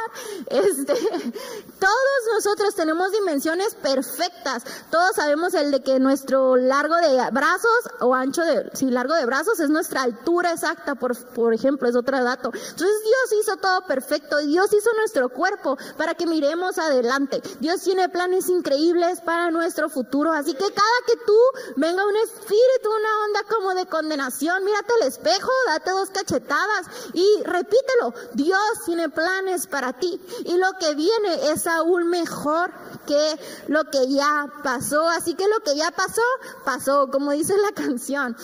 [0.46, 0.94] Este,
[1.80, 4.62] todos nosotros tenemos dimensiones perfectas.
[4.90, 9.26] Todos sabemos el de que nuestro largo de brazos o ancho de, si largo de
[9.26, 12.50] brazos es nuestra altura exacta, por, por ejemplo es otro dato.
[12.52, 17.40] Entonces Dios hizo todo perfecto Dios hizo nuestro cuerpo para que miremos adelante.
[17.60, 21.38] Dios tiene planes increíbles para nuestro futuro, así que cada que tú
[21.76, 27.42] venga un espíritu, una onda como de condenación, mírate al espejo, date dos cachetadas y
[27.44, 28.14] repítelo.
[28.34, 32.72] Dios tiene planes para ti y lo que viene es aún mejor
[33.06, 35.08] que lo que ya pasó.
[35.08, 36.22] Así que lo que ya pasó,
[36.64, 38.36] pasó, como dice la canción.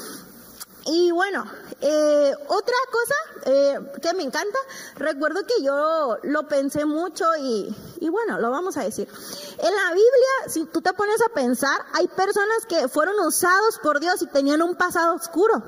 [0.87, 1.45] Y bueno,
[1.81, 3.15] eh, otra cosa
[3.47, 4.59] eh, que me encanta,
[4.97, 9.09] recuerdo que yo lo pensé mucho y, y, bueno, lo vamos a decir.
[9.59, 13.99] En la Biblia, si tú te pones a pensar, hay personas que fueron usados por
[13.99, 15.63] Dios y tenían un pasado oscuro.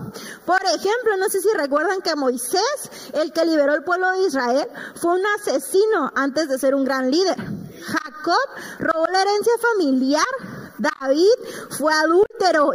[0.44, 4.68] Por ejemplo, no sé si recuerdan que Moisés, el que liberó el pueblo de Israel,
[4.96, 7.36] fue un asesino antes de ser un gran líder.
[7.36, 8.48] Jacob
[8.80, 10.24] robó la herencia familiar
[10.78, 11.34] David
[11.70, 12.25] fue adúltero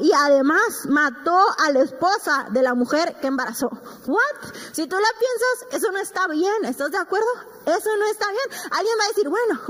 [0.01, 3.69] y además mató a la esposa de la mujer que embarazó.
[4.05, 4.53] What?
[4.73, 6.65] Si tú la piensas, eso no está bien.
[6.65, 7.27] ¿Estás de acuerdo?
[7.65, 8.61] Eso no está bien.
[8.71, 9.61] Alguien va a decir, bueno,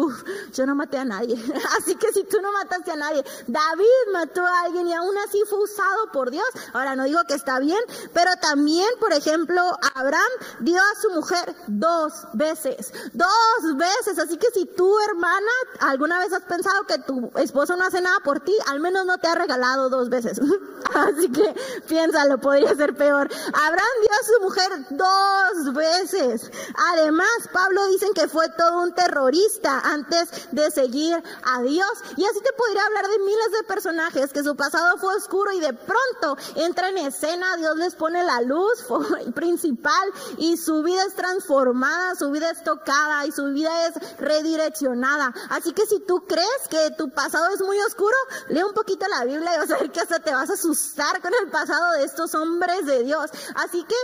[0.54, 1.36] yo no maté a nadie.
[1.78, 5.42] Así que si tú no mataste a nadie, David mató a alguien y aún así
[5.50, 6.46] fue usado por Dios.
[6.74, 7.80] Ahora no digo que está bien,
[8.14, 9.62] pero también, por ejemplo,
[9.96, 12.94] Abraham dio a su mujer dos veces.
[13.14, 14.20] Dos veces.
[14.20, 15.52] Así que si tu hermana
[15.82, 19.18] alguna vez has pensado que tu esposo no hace nada por ti, al menos no
[19.18, 20.40] te ha regalado dos veces.
[20.94, 21.56] Así que
[21.88, 23.30] piénsalo, podría ser peor.
[23.54, 26.52] Abraham dio a su mujer dos veces.
[26.92, 31.90] Además, Pablo dicen que fue todo un terrorista antes de seguir a Dios.
[32.18, 35.60] Y así te podría hablar de miles de personajes que su pasado fue oscuro y
[35.60, 38.86] de pronto entra en escena, Dios les pone la luz
[39.36, 45.34] principal y su vida es transformada, su vida es tocada y su vida es redireccionada.
[45.50, 48.16] Así que si tú crees que tu pasado es muy oscuro,
[48.50, 51.50] lee un poquito la Biblia y vas que hasta te vas a asustar con el
[51.50, 53.30] pasado de estos hombres de Dios.
[53.56, 53.96] Así que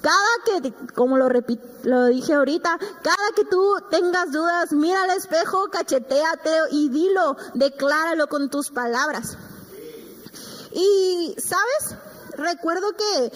[0.00, 1.28] cada que, como lo,
[1.84, 8.28] lo dije ahorita, cada que tú tengas dudas, mira al espejo, cacheteate y dilo, decláralo
[8.28, 9.36] con tus palabras.
[10.72, 11.98] Y, ¿sabes?
[12.36, 13.32] Recuerdo que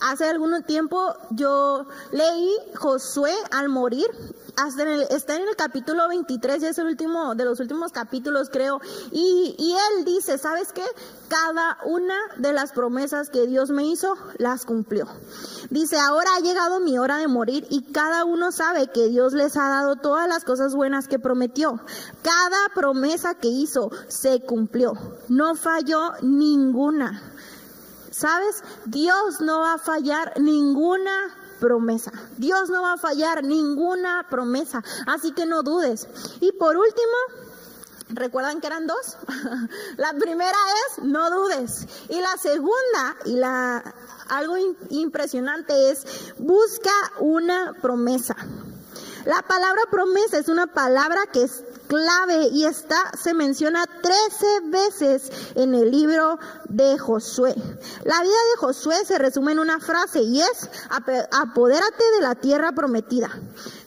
[0.00, 4.06] hace algún tiempo yo leí Josué al morir
[4.56, 4.84] hasta
[5.14, 8.80] está en el capítulo 23, y es el último de los últimos capítulos, creo.
[9.10, 10.84] Y, y él dice, ¿sabes qué?
[11.28, 15.06] Cada una de las promesas que Dios me hizo, las cumplió.
[15.70, 19.56] Dice, ahora ha llegado mi hora de morir y cada uno sabe que Dios les
[19.56, 21.80] ha dado todas las cosas buenas que prometió.
[22.22, 24.92] Cada promesa que hizo se cumplió.
[25.28, 27.22] No falló ninguna.
[28.10, 28.62] ¿Sabes?
[28.84, 31.12] Dios no va a fallar ninguna
[31.62, 32.10] promesa.
[32.38, 36.08] Dios no va a fallar ninguna promesa, así que no dudes.
[36.40, 37.16] Y por último,
[38.08, 39.16] ¿recuerdan que eran dos?
[39.96, 41.86] la primera es no dudes.
[42.08, 43.94] Y la segunda, y la
[44.28, 44.56] algo
[44.90, 48.34] impresionante es busca una promesa.
[49.24, 55.30] La palabra promesa es una palabra que es clave y esta se menciona 13 veces
[55.56, 56.38] en el libro
[56.70, 57.54] de Josué.
[58.04, 62.72] La vida de Josué se resume en una frase y es apodérate de la tierra
[62.72, 63.28] prometida.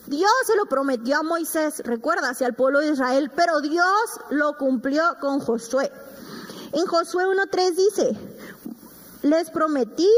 [0.06, 4.56] Dios se lo prometió a Moisés, recuerda, hacia el pueblo de Israel, pero Dios lo
[4.56, 5.90] cumplió con Josué.
[6.74, 8.16] En Josué 1.3 dice,
[9.22, 10.08] les prometí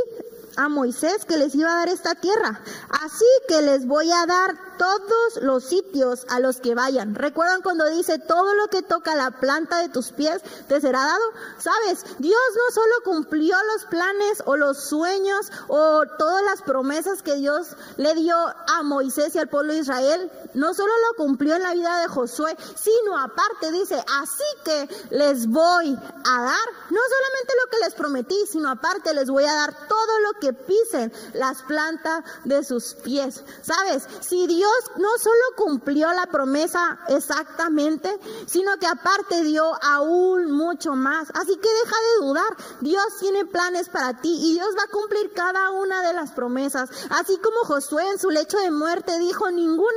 [0.57, 2.61] a Moisés que les iba a dar esta tierra.
[3.03, 7.15] Así que les voy a dar todos los sitios a los que vayan.
[7.15, 11.25] ¿Recuerdan cuando dice todo lo que toca la planta de tus pies te será dado?
[11.59, 17.35] Sabes, Dios no solo cumplió los planes o los sueños o todas las promesas que
[17.35, 21.63] Dios le dio a Moisés y al pueblo de Israel, no solo lo cumplió en
[21.63, 27.53] la vida de Josué, sino aparte dice, así que les voy a dar, no solamente
[27.65, 31.63] lo que les prometí, sino aparte les voy a dar todo lo que pisen las
[31.63, 33.45] plantas de sus pies.
[33.63, 40.95] Sabes, si Dios no solo cumplió la promesa exactamente, sino que aparte dio aún mucho
[40.95, 41.29] más.
[41.35, 45.33] Así que deja de dudar, Dios tiene planes para ti y Dios va a cumplir
[45.33, 46.91] cada una de las promesas.
[47.11, 49.89] Así como Josué en su lecho de muerte dijo, ninguna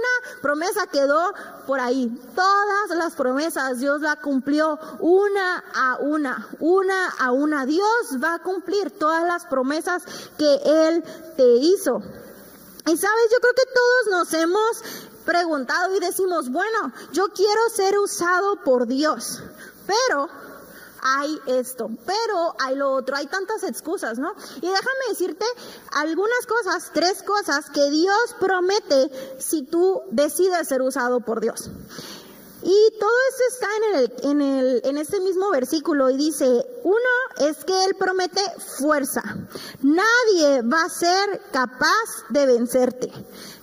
[0.41, 1.33] promesa quedó
[1.67, 2.07] por ahí.
[2.35, 7.65] Todas las promesas Dios la cumplió una a una, una a una.
[7.65, 10.03] Dios va a cumplir todas las promesas
[10.37, 11.03] que Él
[11.35, 12.01] te hizo.
[12.87, 14.83] Y sabes, yo creo que todos nos hemos
[15.25, 19.41] preguntado y decimos, bueno, yo quiero ser usado por Dios,
[19.85, 20.29] pero
[21.01, 24.33] hay esto, pero hay lo otro, hay tantas excusas, ¿no?
[24.57, 25.45] Y déjame decirte
[25.91, 31.69] algunas cosas, tres cosas que Dios promete si tú decides ser usado por Dios.
[32.63, 37.49] Y todo esto está en, el, en, el, en este mismo versículo y dice, uno
[37.49, 38.41] es que Él promete
[38.79, 39.21] fuerza.
[39.81, 43.11] Nadie va a ser capaz de vencerte.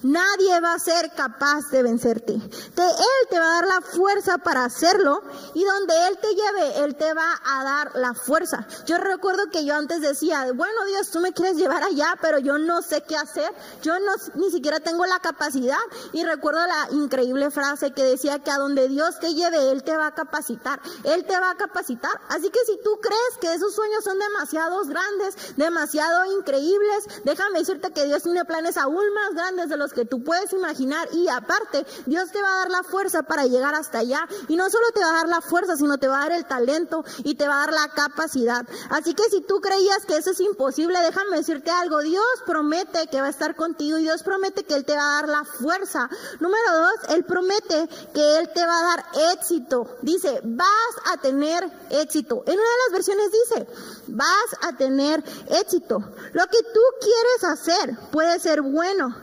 [0.02, 2.34] Nadie va a ser capaz de vencerte.
[2.34, 5.22] él te va a dar la fuerza para hacerlo
[5.54, 8.66] y donde Él te lleve, Él te va a dar la fuerza.
[8.86, 12.58] Yo recuerdo que yo antes decía, bueno Dios, tú me quieres llevar allá, pero yo
[12.58, 13.52] no sé qué hacer.
[13.82, 15.78] Yo no, ni siquiera tengo la capacidad.
[16.12, 19.96] Y recuerdo la increíble frase que decía que a donde Dios te lleve, Él te
[19.96, 20.80] va a capacitar.
[21.02, 22.12] Él te va a capacitar.
[22.28, 27.90] Así que si tú crees que esos sueños son demasiado grandes, demasiado increíbles, déjame decirte
[27.92, 31.86] que Dios tiene planes aún más grandes de los que tú puedes imaginar y aparte
[32.06, 35.00] Dios te va a dar la fuerza para llegar hasta allá y no solo te
[35.00, 37.56] va a dar la fuerza, sino te va a dar el talento y te va
[37.56, 38.66] a dar la capacidad.
[38.90, 43.20] Así que si tú creías que eso es imposible, déjame decirte algo, Dios promete que
[43.20, 46.10] va a estar contigo y Dios promete que Él te va a dar la fuerza.
[46.40, 49.96] Número dos, Él promete que Él te va a dar éxito.
[50.02, 52.42] Dice, vas a tener éxito.
[52.46, 53.66] En una de las versiones dice,
[54.08, 55.22] vas a tener
[55.60, 56.00] éxito.
[56.32, 59.14] Lo que tú quieres hacer puede ser bueno,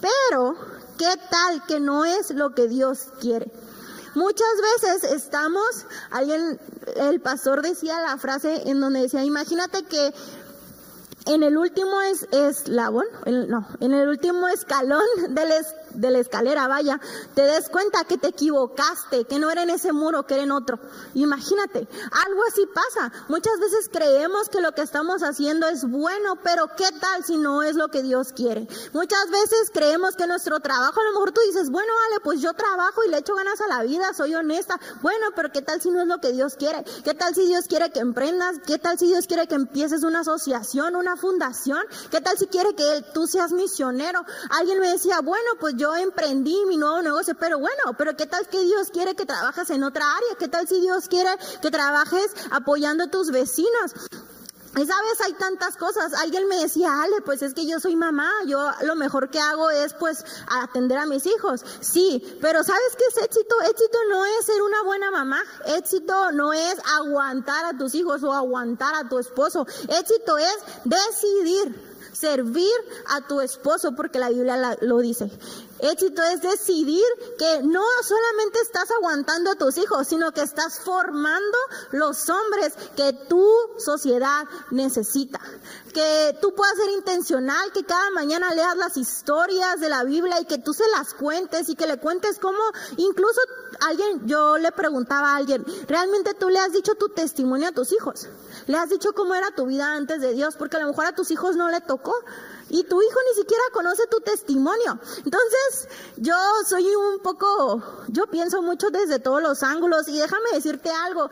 [0.00, 0.56] pero,
[0.96, 3.50] ¿qué tal que no es lo que Dios quiere?
[4.14, 6.60] Muchas veces estamos, alguien,
[6.96, 10.14] el pastor decía la frase en donde decía, imagínate que
[11.26, 15.52] en el último es, eslabón, no, en el último escalón del,
[15.96, 17.00] de la escalera, vaya,
[17.34, 20.52] te des cuenta que te equivocaste, que no era en ese muro, que era en
[20.52, 20.78] otro.
[21.14, 21.88] Imagínate,
[22.26, 23.12] algo así pasa.
[23.28, 27.62] Muchas veces creemos que lo que estamos haciendo es bueno, pero ¿qué tal si no
[27.62, 28.68] es lo que Dios quiere?
[28.92, 32.52] Muchas veces creemos que nuestro trabajo, a lo mejor tú dices, bueno, vale, pues yo
[32.54, 34.78] trabajo y le echo ganas a la vida, soy honesta.
[35.02, 36.84] Bueno, pero ¿qué tal si no es lo que Dios quiere?
[37.04, 38.56] ¿Qué tal si Dios quiere que emprendas?
[38.66, 41.80] ¿Qué tal si Dios quiere que empieces una asociación, una fundación?
[42.10, 44.24] ¿Qué tal si quiere que tú seas misionero?
[44.50, 48.48] Alguien me decía, bueno, pues yo emprendí mi nuevo negocio, pero bueno, pero ¿qué tal
[48.48, 50.34] que Dios quiere que trabajes en otra área?
[50.38, 51.30] ¿Qué tal si Dios quiere
[51.62, 53.92] que trabajes apoyando a tus vecinos?
[54.76, 56.12] Y sabes, hay tantas cosas.
[56.12, 59.70] Alguien me decía, Ale, pues es que yo soy mamá, yo lo mejor que hago
[59.70, 61.64] es pues atender a mis hijos.
[61.80, 63.54] Sí, pero ¿sabes qué es éxito?
[63.70, 65.42] Éxito no es ser una buena mamá.
[65.64, 69.66] Éxito no es aguantar a tus hijos o aguantar a tu esposo.
[69.88, 72.72] Éxito es decidir servir
[73.08, 75.30] a tu esposo, porque la Biblia lo dice.
[75.80, 77.04] Éxito es decidir
[77.38, 81.58] que no solamente estás aguantando a tus hijos, sino que estás formando
[81.92, 83.46] los hombres que tu
[83.78, 85.40] sociedad necesita.
[85.92, 90.46] Que tú puedas ser intencional, que cada mañana leas las historias de la Biblia y
[90.46, 92.58] que tú se las cuentes y que le cuentes cómo
[92.96, 93.40] incluso
[93.80, 97.92] alguien, yo le preguntaba a alguien, ¿realmente tú le has dicho tu testimonio a tus
[97.92, 98.28] hijos?
[98.66, 100.56] ¿Le has dicho cómo era tu vida antes de Dios?
[100.56, 102.14] Porque a lo mejor a tus hijos no le tocó
[102.68, 104.98] y tu hijo ni siquiera conoce tu testimonio.
[105.18, 106.34] Entonces, yo
[106.66, 111.30] soy un poco, yo pienso mucho desde todos los ángulos y déjame decirte algo.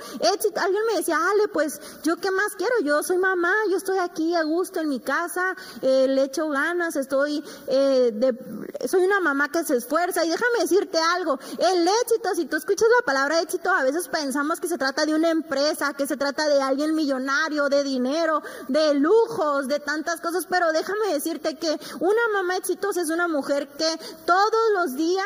[0.57, 4.35] alguien me decía, Ale, pues yo qué más quiero, yo soy mamá, yo estoy aquí
[4.35, 9.51] a gusto en mi casa, eh, le echo ganas, estoy, eh, de, soy una mamá
[9.51, 13.71] que se esfuerza y déjame decirte algo, el éxito, si tú escuchas la palabra éxito,
[13.71, 17.24] a veces pensamos que se trata de una empresa, que se trata de alguien millonario,
[17.69, 23.01] de dinero, de lujos, de tantas cosas, pero déjame decir decirte que una mamá exitosa
[23.01, 25.25] es una mujer que todos los días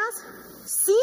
[0.68, 0.94] sin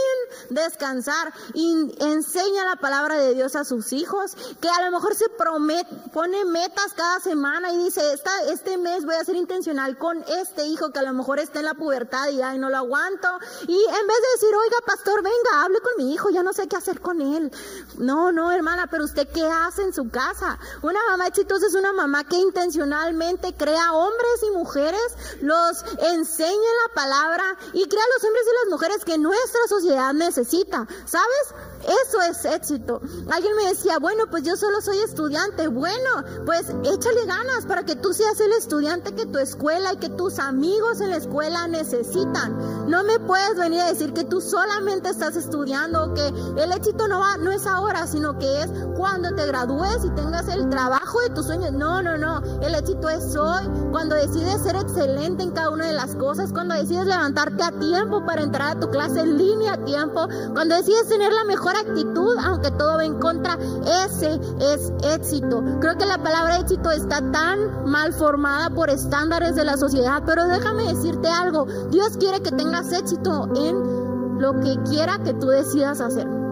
[0.49, 5.29] descansar y enseña la palabra de Dios a sus hijos, que a lo mejor se
[5.29, 10.23] promete, pone metas cada semana y dice, Esta, este mes voy a ser intencional con
[10.27, 13.27] este hijo que a lo mejor está en la pubertad y ay, no lo aguanto.
[13.67, 16.67] Y en vez de decir, oiga, pastor, venga, hable con mi hijo, ya no sé
[16.67, 17.51] qué hacer con él.
[17.97, 20.59] No, no, hermana, pero usted qué hace en su casa?
[20.81, 25.01] Una mamá exitosa es una mamá que intencionalmente crea hombres y mujeres,
[25.41, 29.17] los enseña la palabra y crea a los hombres y las mujeres que
[29.55, 31.53] nuestra sociedad necesita, ¿sabes?
[31.85, 32.99] Eso es éxito.
[33.31, 35.67] Alguien me decía, bueno, pues yo solo soy estudiante.
[35.67, 40.09] Bueno, pues échale ganas para que tú seas el estudiante que tu escuela y que
[40.09, 42.89] tus amigos en la escuela necesitan.
[42.89, 47.19] No me puedes venir a decir que tú solamente estás estudiando, que el éxito no
[47.19, 51.29] va, no es ahora, sino que es cuando te gradúes y tengas el trabajo de
[51.29, 51.71] tus sueños.
[51.71, 52.41] No, no, no.
[52.61, 56.73] El éxito es hoy, cuando decides ser excelente en cada una de las cosas, cuando
[56.73, 61.07] decides levantarte a tiempo para entrar a tu clase en línea a tiempo, cuando decides
[61.07, 63.57] tener la mejor actitud, aunque todo va en contra,
[64.05, 65.63] ese es éxito.
[65.79, 70.47] Creo que la palabra éxito está tan mal formada por estándares de la sociedad, pero
[70.47, 76.01] déjame decirte algo, Dios quiere que tengas éxito en lo que quiera que tú decidas
[76.01, 76.44] hacer.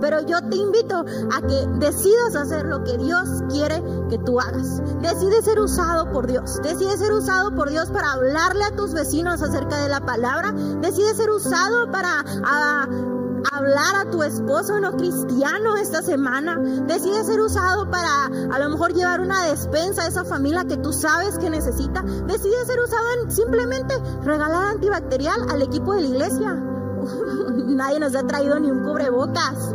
[0.00, 4.82] Pero yo te invito a que decidas hacer lo que Dios quiere que tú hagas.
[5.00, 6.60] Decide ser usado por Dios.
[6.62, 10.52] Decide ser usado por Dios para hablarle a tus vecinos acerca de la palabra.
[10.52, 12.24] Decide ser usado para
[13.52, 16.58] hablar a tu esposo no cristiano esta semana.
[16.86, 20.92] Decide ser usado para a lo mejor llevar una despensa a esa familia que tú
[20.92, 22.02] sabes que necesita.
[22.02, 26.77] Decide ser usado en simplemente regalar antibacterial al equipo de la iglesia.
[27.66, 29.74] Nadie nos ha traído ni un cubrebocas.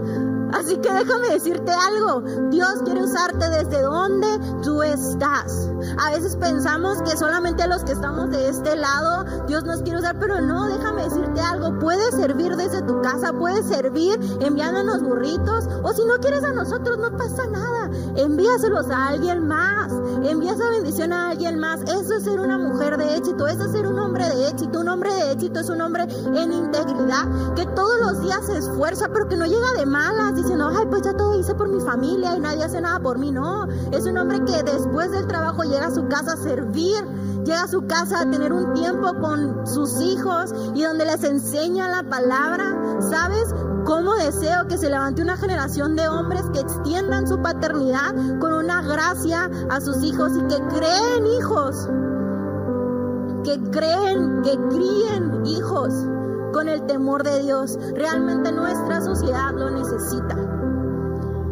[0.54, 5.70] Así que déjame decirte algo, Dios quiere usarte desde donde tú estás.
[5.98, 10.18] A veces pensamos que solamente los que estamos de este lado, Dios nos quiere usar,
[10.20, 15.92] pero no, déjame decirte algo, puedes servir desde tu casa, puedes servir enviándonos burritos, o
[15.94, 19.92] si no quieres a nosotros, no pasa nada, envíaselos a alguien más,
[20.24, 21.82] envía esa bendición a alguien más.
[21.82, 24.90] Eso es ser una mujer de éxito, eso es ser un hombre de éxito, un
[24.90, 26.04] hombre de éxito es un hombre
[26.36, 30.70] en integridad, que todos los días se esfuerza, pero que no llega de malas diciendo,
[30.70, 33.32] ay, pues ya todo hice por mi familia y nadie hace nada por mí.
[33.32, 37.04] No, es un hombre que después del trabajo llega a su casa a servir,
[37.44, 41.88] llega a su casa a tener un tiempo con sus hijos y donde les enseña
[41.88, 43.00] la palabra.
[43.00, 43.54] ¿Sabes?
[43.86, 48.82] ¿Cómo deseo que se levante una generación de hombres que extiendan su paternidad con una
[48.82, 51.90] gracia a sus hijos y que creen hijos?
[53.44, 55.94] Que creen, que críen hijos
[56.54, 57.78] con el temor de Dios.
[57.96, 60.38] Realmente nuestra sociedad lo necesita.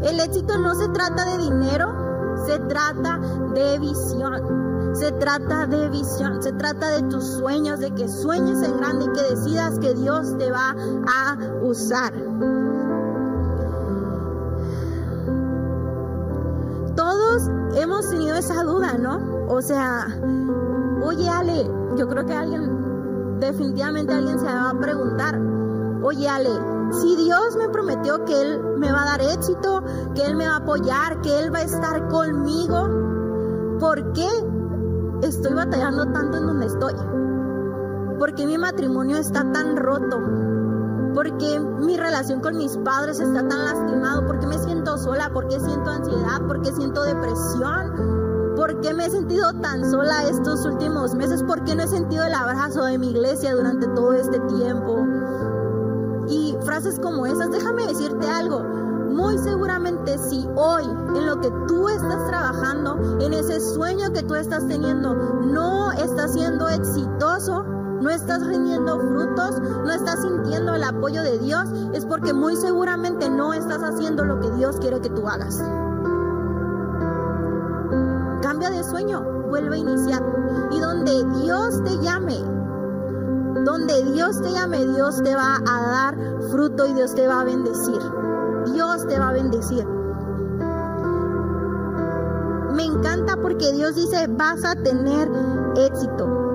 [0.04, 3.20] El éxito no se trata de dinero, se trata
[3.54, 4.62] de visión.
[4.93, 9.12] Se trata de visión, se trata de tus sueños, de que sueñes en grande y
[9.14, 10.76] que decidas que Dios te va
[11.08, 12.12] a usar.
[16.95, 19.45] Todos hemos tenido esa duda, ¿no?
[19.47, 20.08] O sea,
[21.06, 22.80] oye Ale, yo creo que alguien,
[23.42, 25.39] definitivamente alguien se va a preguntar,
[26.04, 26.52] oye Ale,
[27.02, 29.84] si Dios me prometió que Él me va a dar éxito,
[30.16, 34.28] que Él me va a apoyar, que Él va a estar conmigo, ¿por qué
[35.24, 36.94] estoy batallando tanto en donde estoy?
[38.20, 40.20] ¿Por qué mi matrimonio está tan roto?
[41.14, 44.26] ¿Por qué mi relación con mis padres está tan lastimado?
[44.26, 45.32] ¿Por qué me siento sola?
[45.34, 46.42] ¿Por qué siento ansiedad?
[46.48, 48.20] ¿Por qué siento depresión?
[48.62, 51.41] ¿Por qué me he sentido tan sola estos últimos meses?
[51.41, 55.03] ¿Por qué no he sentido el abrazo de mi iglesia durante todo este tiempo?
[56.30, 61.89] Y frases como esas, déjame decirte algo, muy seguramente si hoy en lo que tú
[61.89, 68.45] estás trabajando, en ese sueño que tú estás teniendo, no estás siendo exitoso, no estás
[68.45, 73.82] rindiendo frutos, no estás sintiendo el apoyo de Dios, es porque muy seguramente no estás
[73.82, 75.64] haciendo lo que Dios quiere que tú hagas.
[78.42, 80.24] Cambia de sueño, vuelve a iniciar.
[80.72, 82.38] Y donde Dios te llame,
[83.64, 86.18] donde Dios te llame, Dios te va a dar
[86.50, 88.00] fruto y Dios te va a bendecir.
[88.74, 89.86] Dios te va a bendecir.
[92.76, 95.30] Me encanta porque Dios dice, vas a tener
[95.76, 96.51] éxito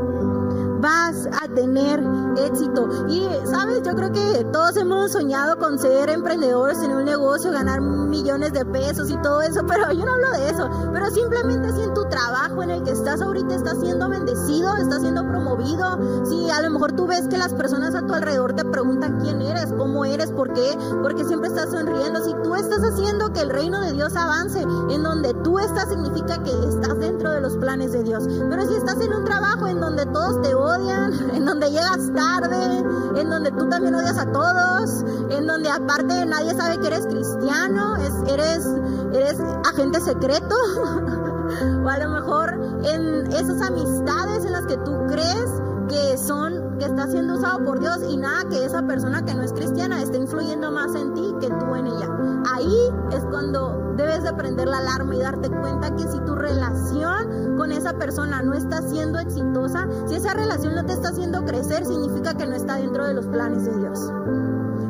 [0.81, 2.03] vas a tener
[2.37, 2.89] éxito.
[3.09, 3.83] Y, ¿sabes?
[3.83, 8.65] Yo creo que todos hemos soñado con ser emprendedores en un negocio, ganar millones de
[8.65, 10.91] pesos y todo eso, pero yo no hablo de eso.
[10.93, 15.01] Pero simplemente si en tu trabajo en el que estás ahorita estás siendo bendecido, estás
[15.01, 18.65] siendo promovido, si a lo mejor tú ves que las personas a tu alrededor te
[18.65, 22.23] preguntan quién eres, cómo eres, por qué, porque siempre estás sonriendo.
[22.25, 26.41] Si tú estás haciendo que el reino de Dios avance, en donde tú estás significa
[26.45, 28.23] que estás dentro de los planes de Dios.
[28.49, 32.85] Pero si estás en un trabajo en donde todos te odian, en donde llegas tarde,
[33.17, 37.97] en donde tú también odias a todos, en donde aparte nadie sabe que eres cristiano,
[38.29, 38.65] eres,
[39.13, 40.55] eres agente secreto,
[41.85, 45.51] o a lo mejor en esas amistades en las que tú crees
[45.89, 49.43] que son, que está siendo usado por Dios y nada que esa persona que no
[49.43, 52.09] es cristiana esté influyendo más en ti que tú en ella.
[52.53, 52.77] Ahí
[53.13, 57.73] es cuando debes de prender la alarma y darte cuenta que si tu relación con
[57.73, 62.35] esa persona no está siendo exitosa, si esa relación no te está haciendo crecer, significa
[62.35, 64.11] que no está dentro de los planes de Dios.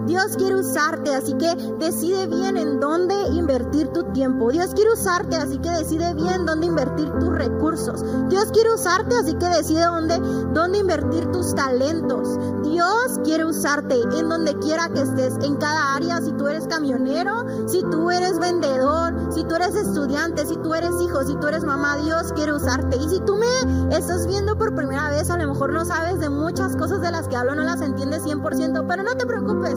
[0.06, 4.50] Dios quiere usarte, así que decide bien en dónde invertir tu tiempo.
[4.50, 8.04] Dios quiere usarte, así que decide bien dónde invertir tus recursos.
[8.28, 10.18] Dios quiere usarte, así que decide dónde,
[10.52, 12.38] dónde invertir tus talentos.
[12.62, 17.44] Dios quiere usarte en donde quiera que estés, en cada área, si tú eres camionero,
[17.66, 21.64] si tú eres vendedor, si tú eres estudiante, si tú eres hijo, si tú eres
[21.64, 22.96] mamá, Dios quiere usarte.
[22.96, 26.28] Y si tú me estás viendo por primera vez, a lo mejor no sabes de
[26.28, 29.74] muchas cosas de las que hablo, no las entiendes 100%, pero no te preocupes.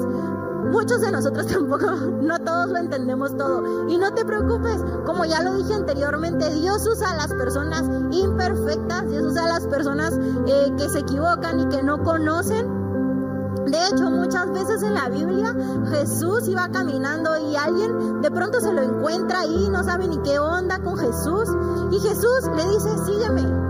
[0.71, 1.91] Muchos de nosotros tampoco,
[2.21, 3.89] no todos lo entendemos todo.
[3.89, 9.09] Y no te preocupes, como ya lo dije anteriormente, Dios usa a las personas imperfectas,
[9.09, 10.13] Dios usa a las personas
[10.47, 12.79] eh, que se equivocan y que no conocen.
[13.65, 15.55] De hecho, muchas veces en la Biblia
[15.89, 20.39] Jesús iba caminando y alguien de pronto se lo encuentra ahí, no sabe ni qué
[20.39, 21.49] onda con Jesús.
[21.91, 23.68] Y Jesús le dice, sígueme,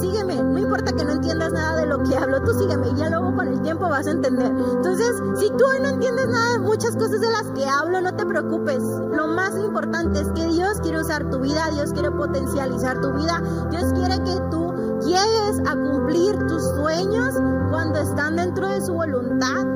[0.00, 3.10] sígueme, no importa que no entiendas nada de lo que hablo, tú sígueme y ya
[3.10, 4.46] luego con el tiempo vas a entender.
[4.46, 8.14] Entonces, si tú hoy no entiendes nada de muchas cosas de las que hablo, no
[8.14, 8.82] te preocupes.
[8.82, 13.42] Lo más importante es que Dios quiere usar tu vida, Dios quiere potencializar tu vida,
[13.70, 14.74] Dios quiere que tú
[15.04, 17.34] llegues a cumplir tus sueños
[17.70, 19.66] cuando están dentro de su voluntad.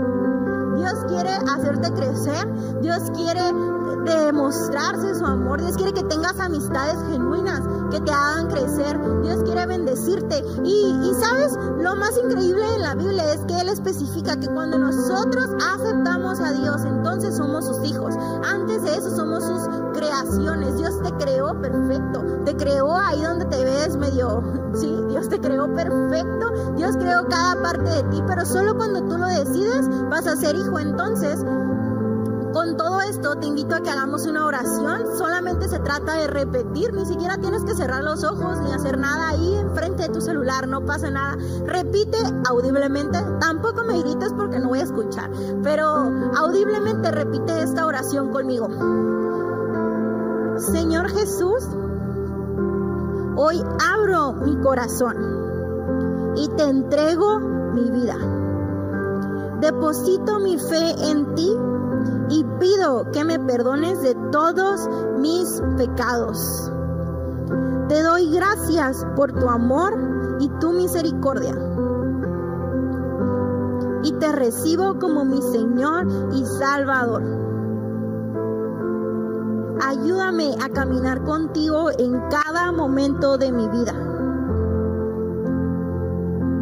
[0.76, 3.40] Dios quiere hacerte crecer, Dios quiere
[4.04, 9.66] demostrarse su amor, Dios quiere que tengas amistades genuinas que te hagan crecer, Dios quiere
[9.66, 10.44] bendecirte.
[10.64, 15.48] Y, sabes, lo más increíble en la Biblia es que Él especifica que cuando nosotros
[15.74, 18.14] aceptamos a Dios, entonces somos sus hijos.
[18.44, 19.62] Antes de eso somos sus
[19.94, 20.76] creaciones.
[20.76, 24.42] Dios te creó perfecto, te creó ahí donde te ves medio,
[24.74, 29.18] sí, Dios te creó perfecto, Dios creó cada parte de ti, pero solo cuando tú
[29.18, 30.78] lo decides vas a ser hijo.
[30.78, 31.44] Entonces,
[32.54, 35.18] con todo esto te invito a que hagamos una oración.
[35.18, 39.30] Solamente se trata de repetir, ni siquiera tienes que cerrar los ojos ni hacer nada
[39.30, 41.36] ahí enfrente de tu celular, no pasa nada.
[41.66, 42.16] Repite
[42.48, 45.30] audiblemente, tampoco me grites porque no voy a escuchar,
[45.64, 45.84] pero
[46.36, 48.68] audiblemente repite esta oración conmigo.
[50.60, 51.64] Señor Jesús,
[53.36, 58.16] hoy abro mi corazón y te entrego mi vida.
[59.60, 61.50] Deposito mi fe en ti
[62.30, 64.88] y pido que me perdones de todos
[65.18, 66.70] mis pecados.
[67.88, 71.54] Te doy gracias por tu amor y tu misericordia.
[74.02, 77.22] Y te recibo como mi Señor y Salvador.
[79.82, 83.92] Ayúdame a caminar contigo en cada momento de mi vida.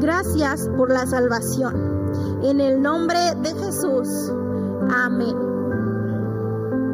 [0.01, 2.11] Gracias por la salvación.
[2.43, 4.33] En el nombre de Jesús.
[4.91, 5.37] Amén.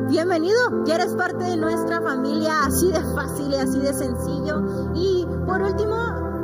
[0.08, 4.92] Bienvenido, ya eres parte de nuestra familia, así de fácil y así de sencillo.
[4.94, 5.96] Y por último,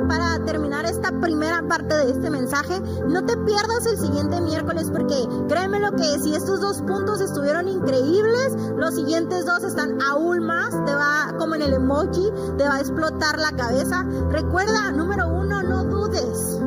[0.07, 5.27] para terminar esta primera parte de este mensaje, no te pierdas el siguiente miércoles porque
[5.47, 10.69] créeme lo que si estos dos puntos estuvieron increíbles, los siguientes dos están aún más,
[10.85, 14.03] te va como en el emoji, te va a explotar la cabeza.
[14.29, 16.59] Recuerda, número uno, no dudes.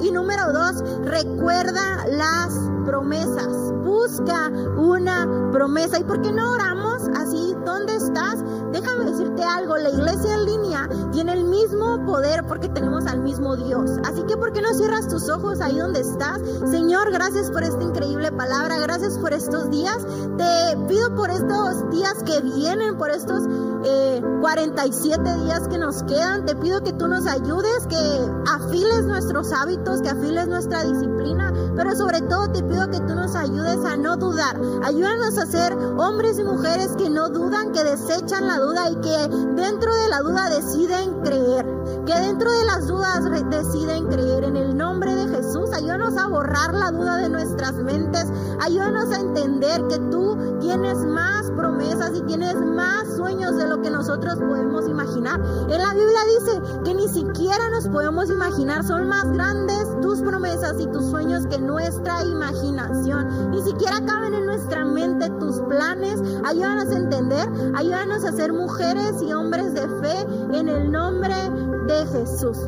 [0.00, 3.72] Y número dos, recuerda las promesas.
[3.84, 5.98] Busca una promesa.
[5.98, 7.54] ¿Y por qué no oramos así?
[7.64, 8.42] ¿Dónde estás?
[8.72, 13.56] Déjame decirte algo, la iglesia en línea tiene el mismo poder porque tenemos al mismo
[13.56, 13.90] Dios.
[14.04, 16.40] Así que ¿por qué no cierras tus ojos ahí donde estás?
[16.70, 19.98] Señor, gracias por esta increíble palabra, gracias por estos días.
[20.36, 23.44] Te pido por estos días que vienen, por estos
[24.40, 26.44] 47 eh, días que nos quedan.
[26.46, 27.96] Te pido que tú nos ayudes, que
[28.50, 33.34] afiles nuestros hábitos, que afiles nuestra disciplina, pero sobre todo te pido que tú nos
[33.34, 34.60] ayudes a no dudar.
[34.82, 39.28] Ayúdanos a ser hombres y mujeres que no dudan, que desechan la duda y que
[39.54, 41.66] dentro de la duda deciden creer.
[42.06, 45.70] Que dentro de las dudas deciden creer en el nombre de Jesús.
[45.72, 48.26] Ayúdanos a borrar la duda de nuestras mentes.
[48.60, 53.90] Ayúdanos a entender que tú tienes más promesas y tienes más sueños de lo que
[53.90, 55.40] nosotros podemos imaginar.
[55.68, 58.84] En la Biblia dice que ni siquiera nos podemos imaginar.
[58.84, 63.50] Son más grandes tus promesas y tus sueños que nuestra imaginación.
[63.50, 66.20] Ni siquiera caben en nuestra mente tus planes.
[66.44, 67.48] Ayúdanos a entender.
[67.74, 70.20] Ayúdanos a ser mujeres y hombres de fe
[70.52, 71.34] en el nombre
[71.86, 72.58] de Jesús.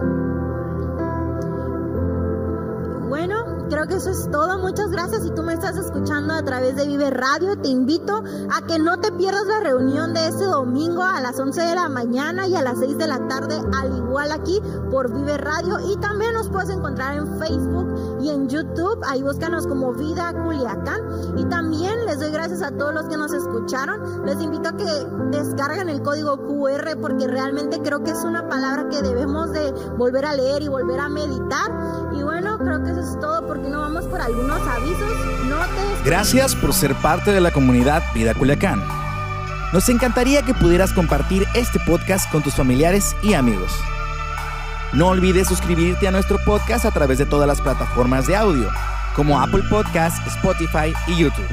[3.08, 4.58] Bueno, creo que eso es todo.
[4.58, 5.22] Muchas gracias.
[5.22, 8.98] Si tú me estás escuchando a través de Vive Radio, te invito a que no
[8.98, 12.62] te pierdas la reunión de este domingo a las 11 de la mañana y a
[12.62, 14.60] las 6 de la tarde, al igual aquí
[14.90, 15.78] por Vive Radio.
[15.90, 19.00] Y también nos puedes encontrar en Facebook y en YouTube.
[19.06, 21.36] Ahí búscanos como Vida Culiacán.
[21.36, 24.24] Y también les doy gracias a todos los que nos escucharon.
[24.26, 28.88] Les invito a que descarguen el código QR porque realmente creo que es una palabra
[28.88, 32.05] que debemos de volver a leer y volver a meditar.
[32.26, 35.12] Bueno, creo que eso es todo porque no vamos por algunos avisos.
[36.04, 38.82] Gracias por ser parte de la comunidad Vida Culiacán.
[39.72, 43.70] Nos encantaría que pudieras compartir este podcast con tus familiares y amigos.
[44.92, 48.70] No olvides suscribirte a nuestro podcast a través de todas las plataformas de audio,
[49.14, 51.46] como Apple Podcast, Spotify y YouTube.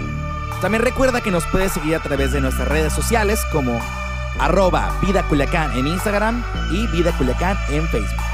[0.60, 3.80] También recuerda que nos puedes seguir a través de nuestras redes sociales como
[4.40, 8.33] arroba Vida Culiacán en Instagram y Vida Culiacán en Facebook.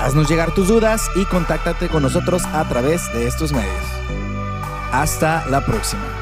[0.00, 3.84] Haznos llegar tus dudas y contáctate con nosotros a través de estos medios.
[4.92, 6.19] Hasta la próxima.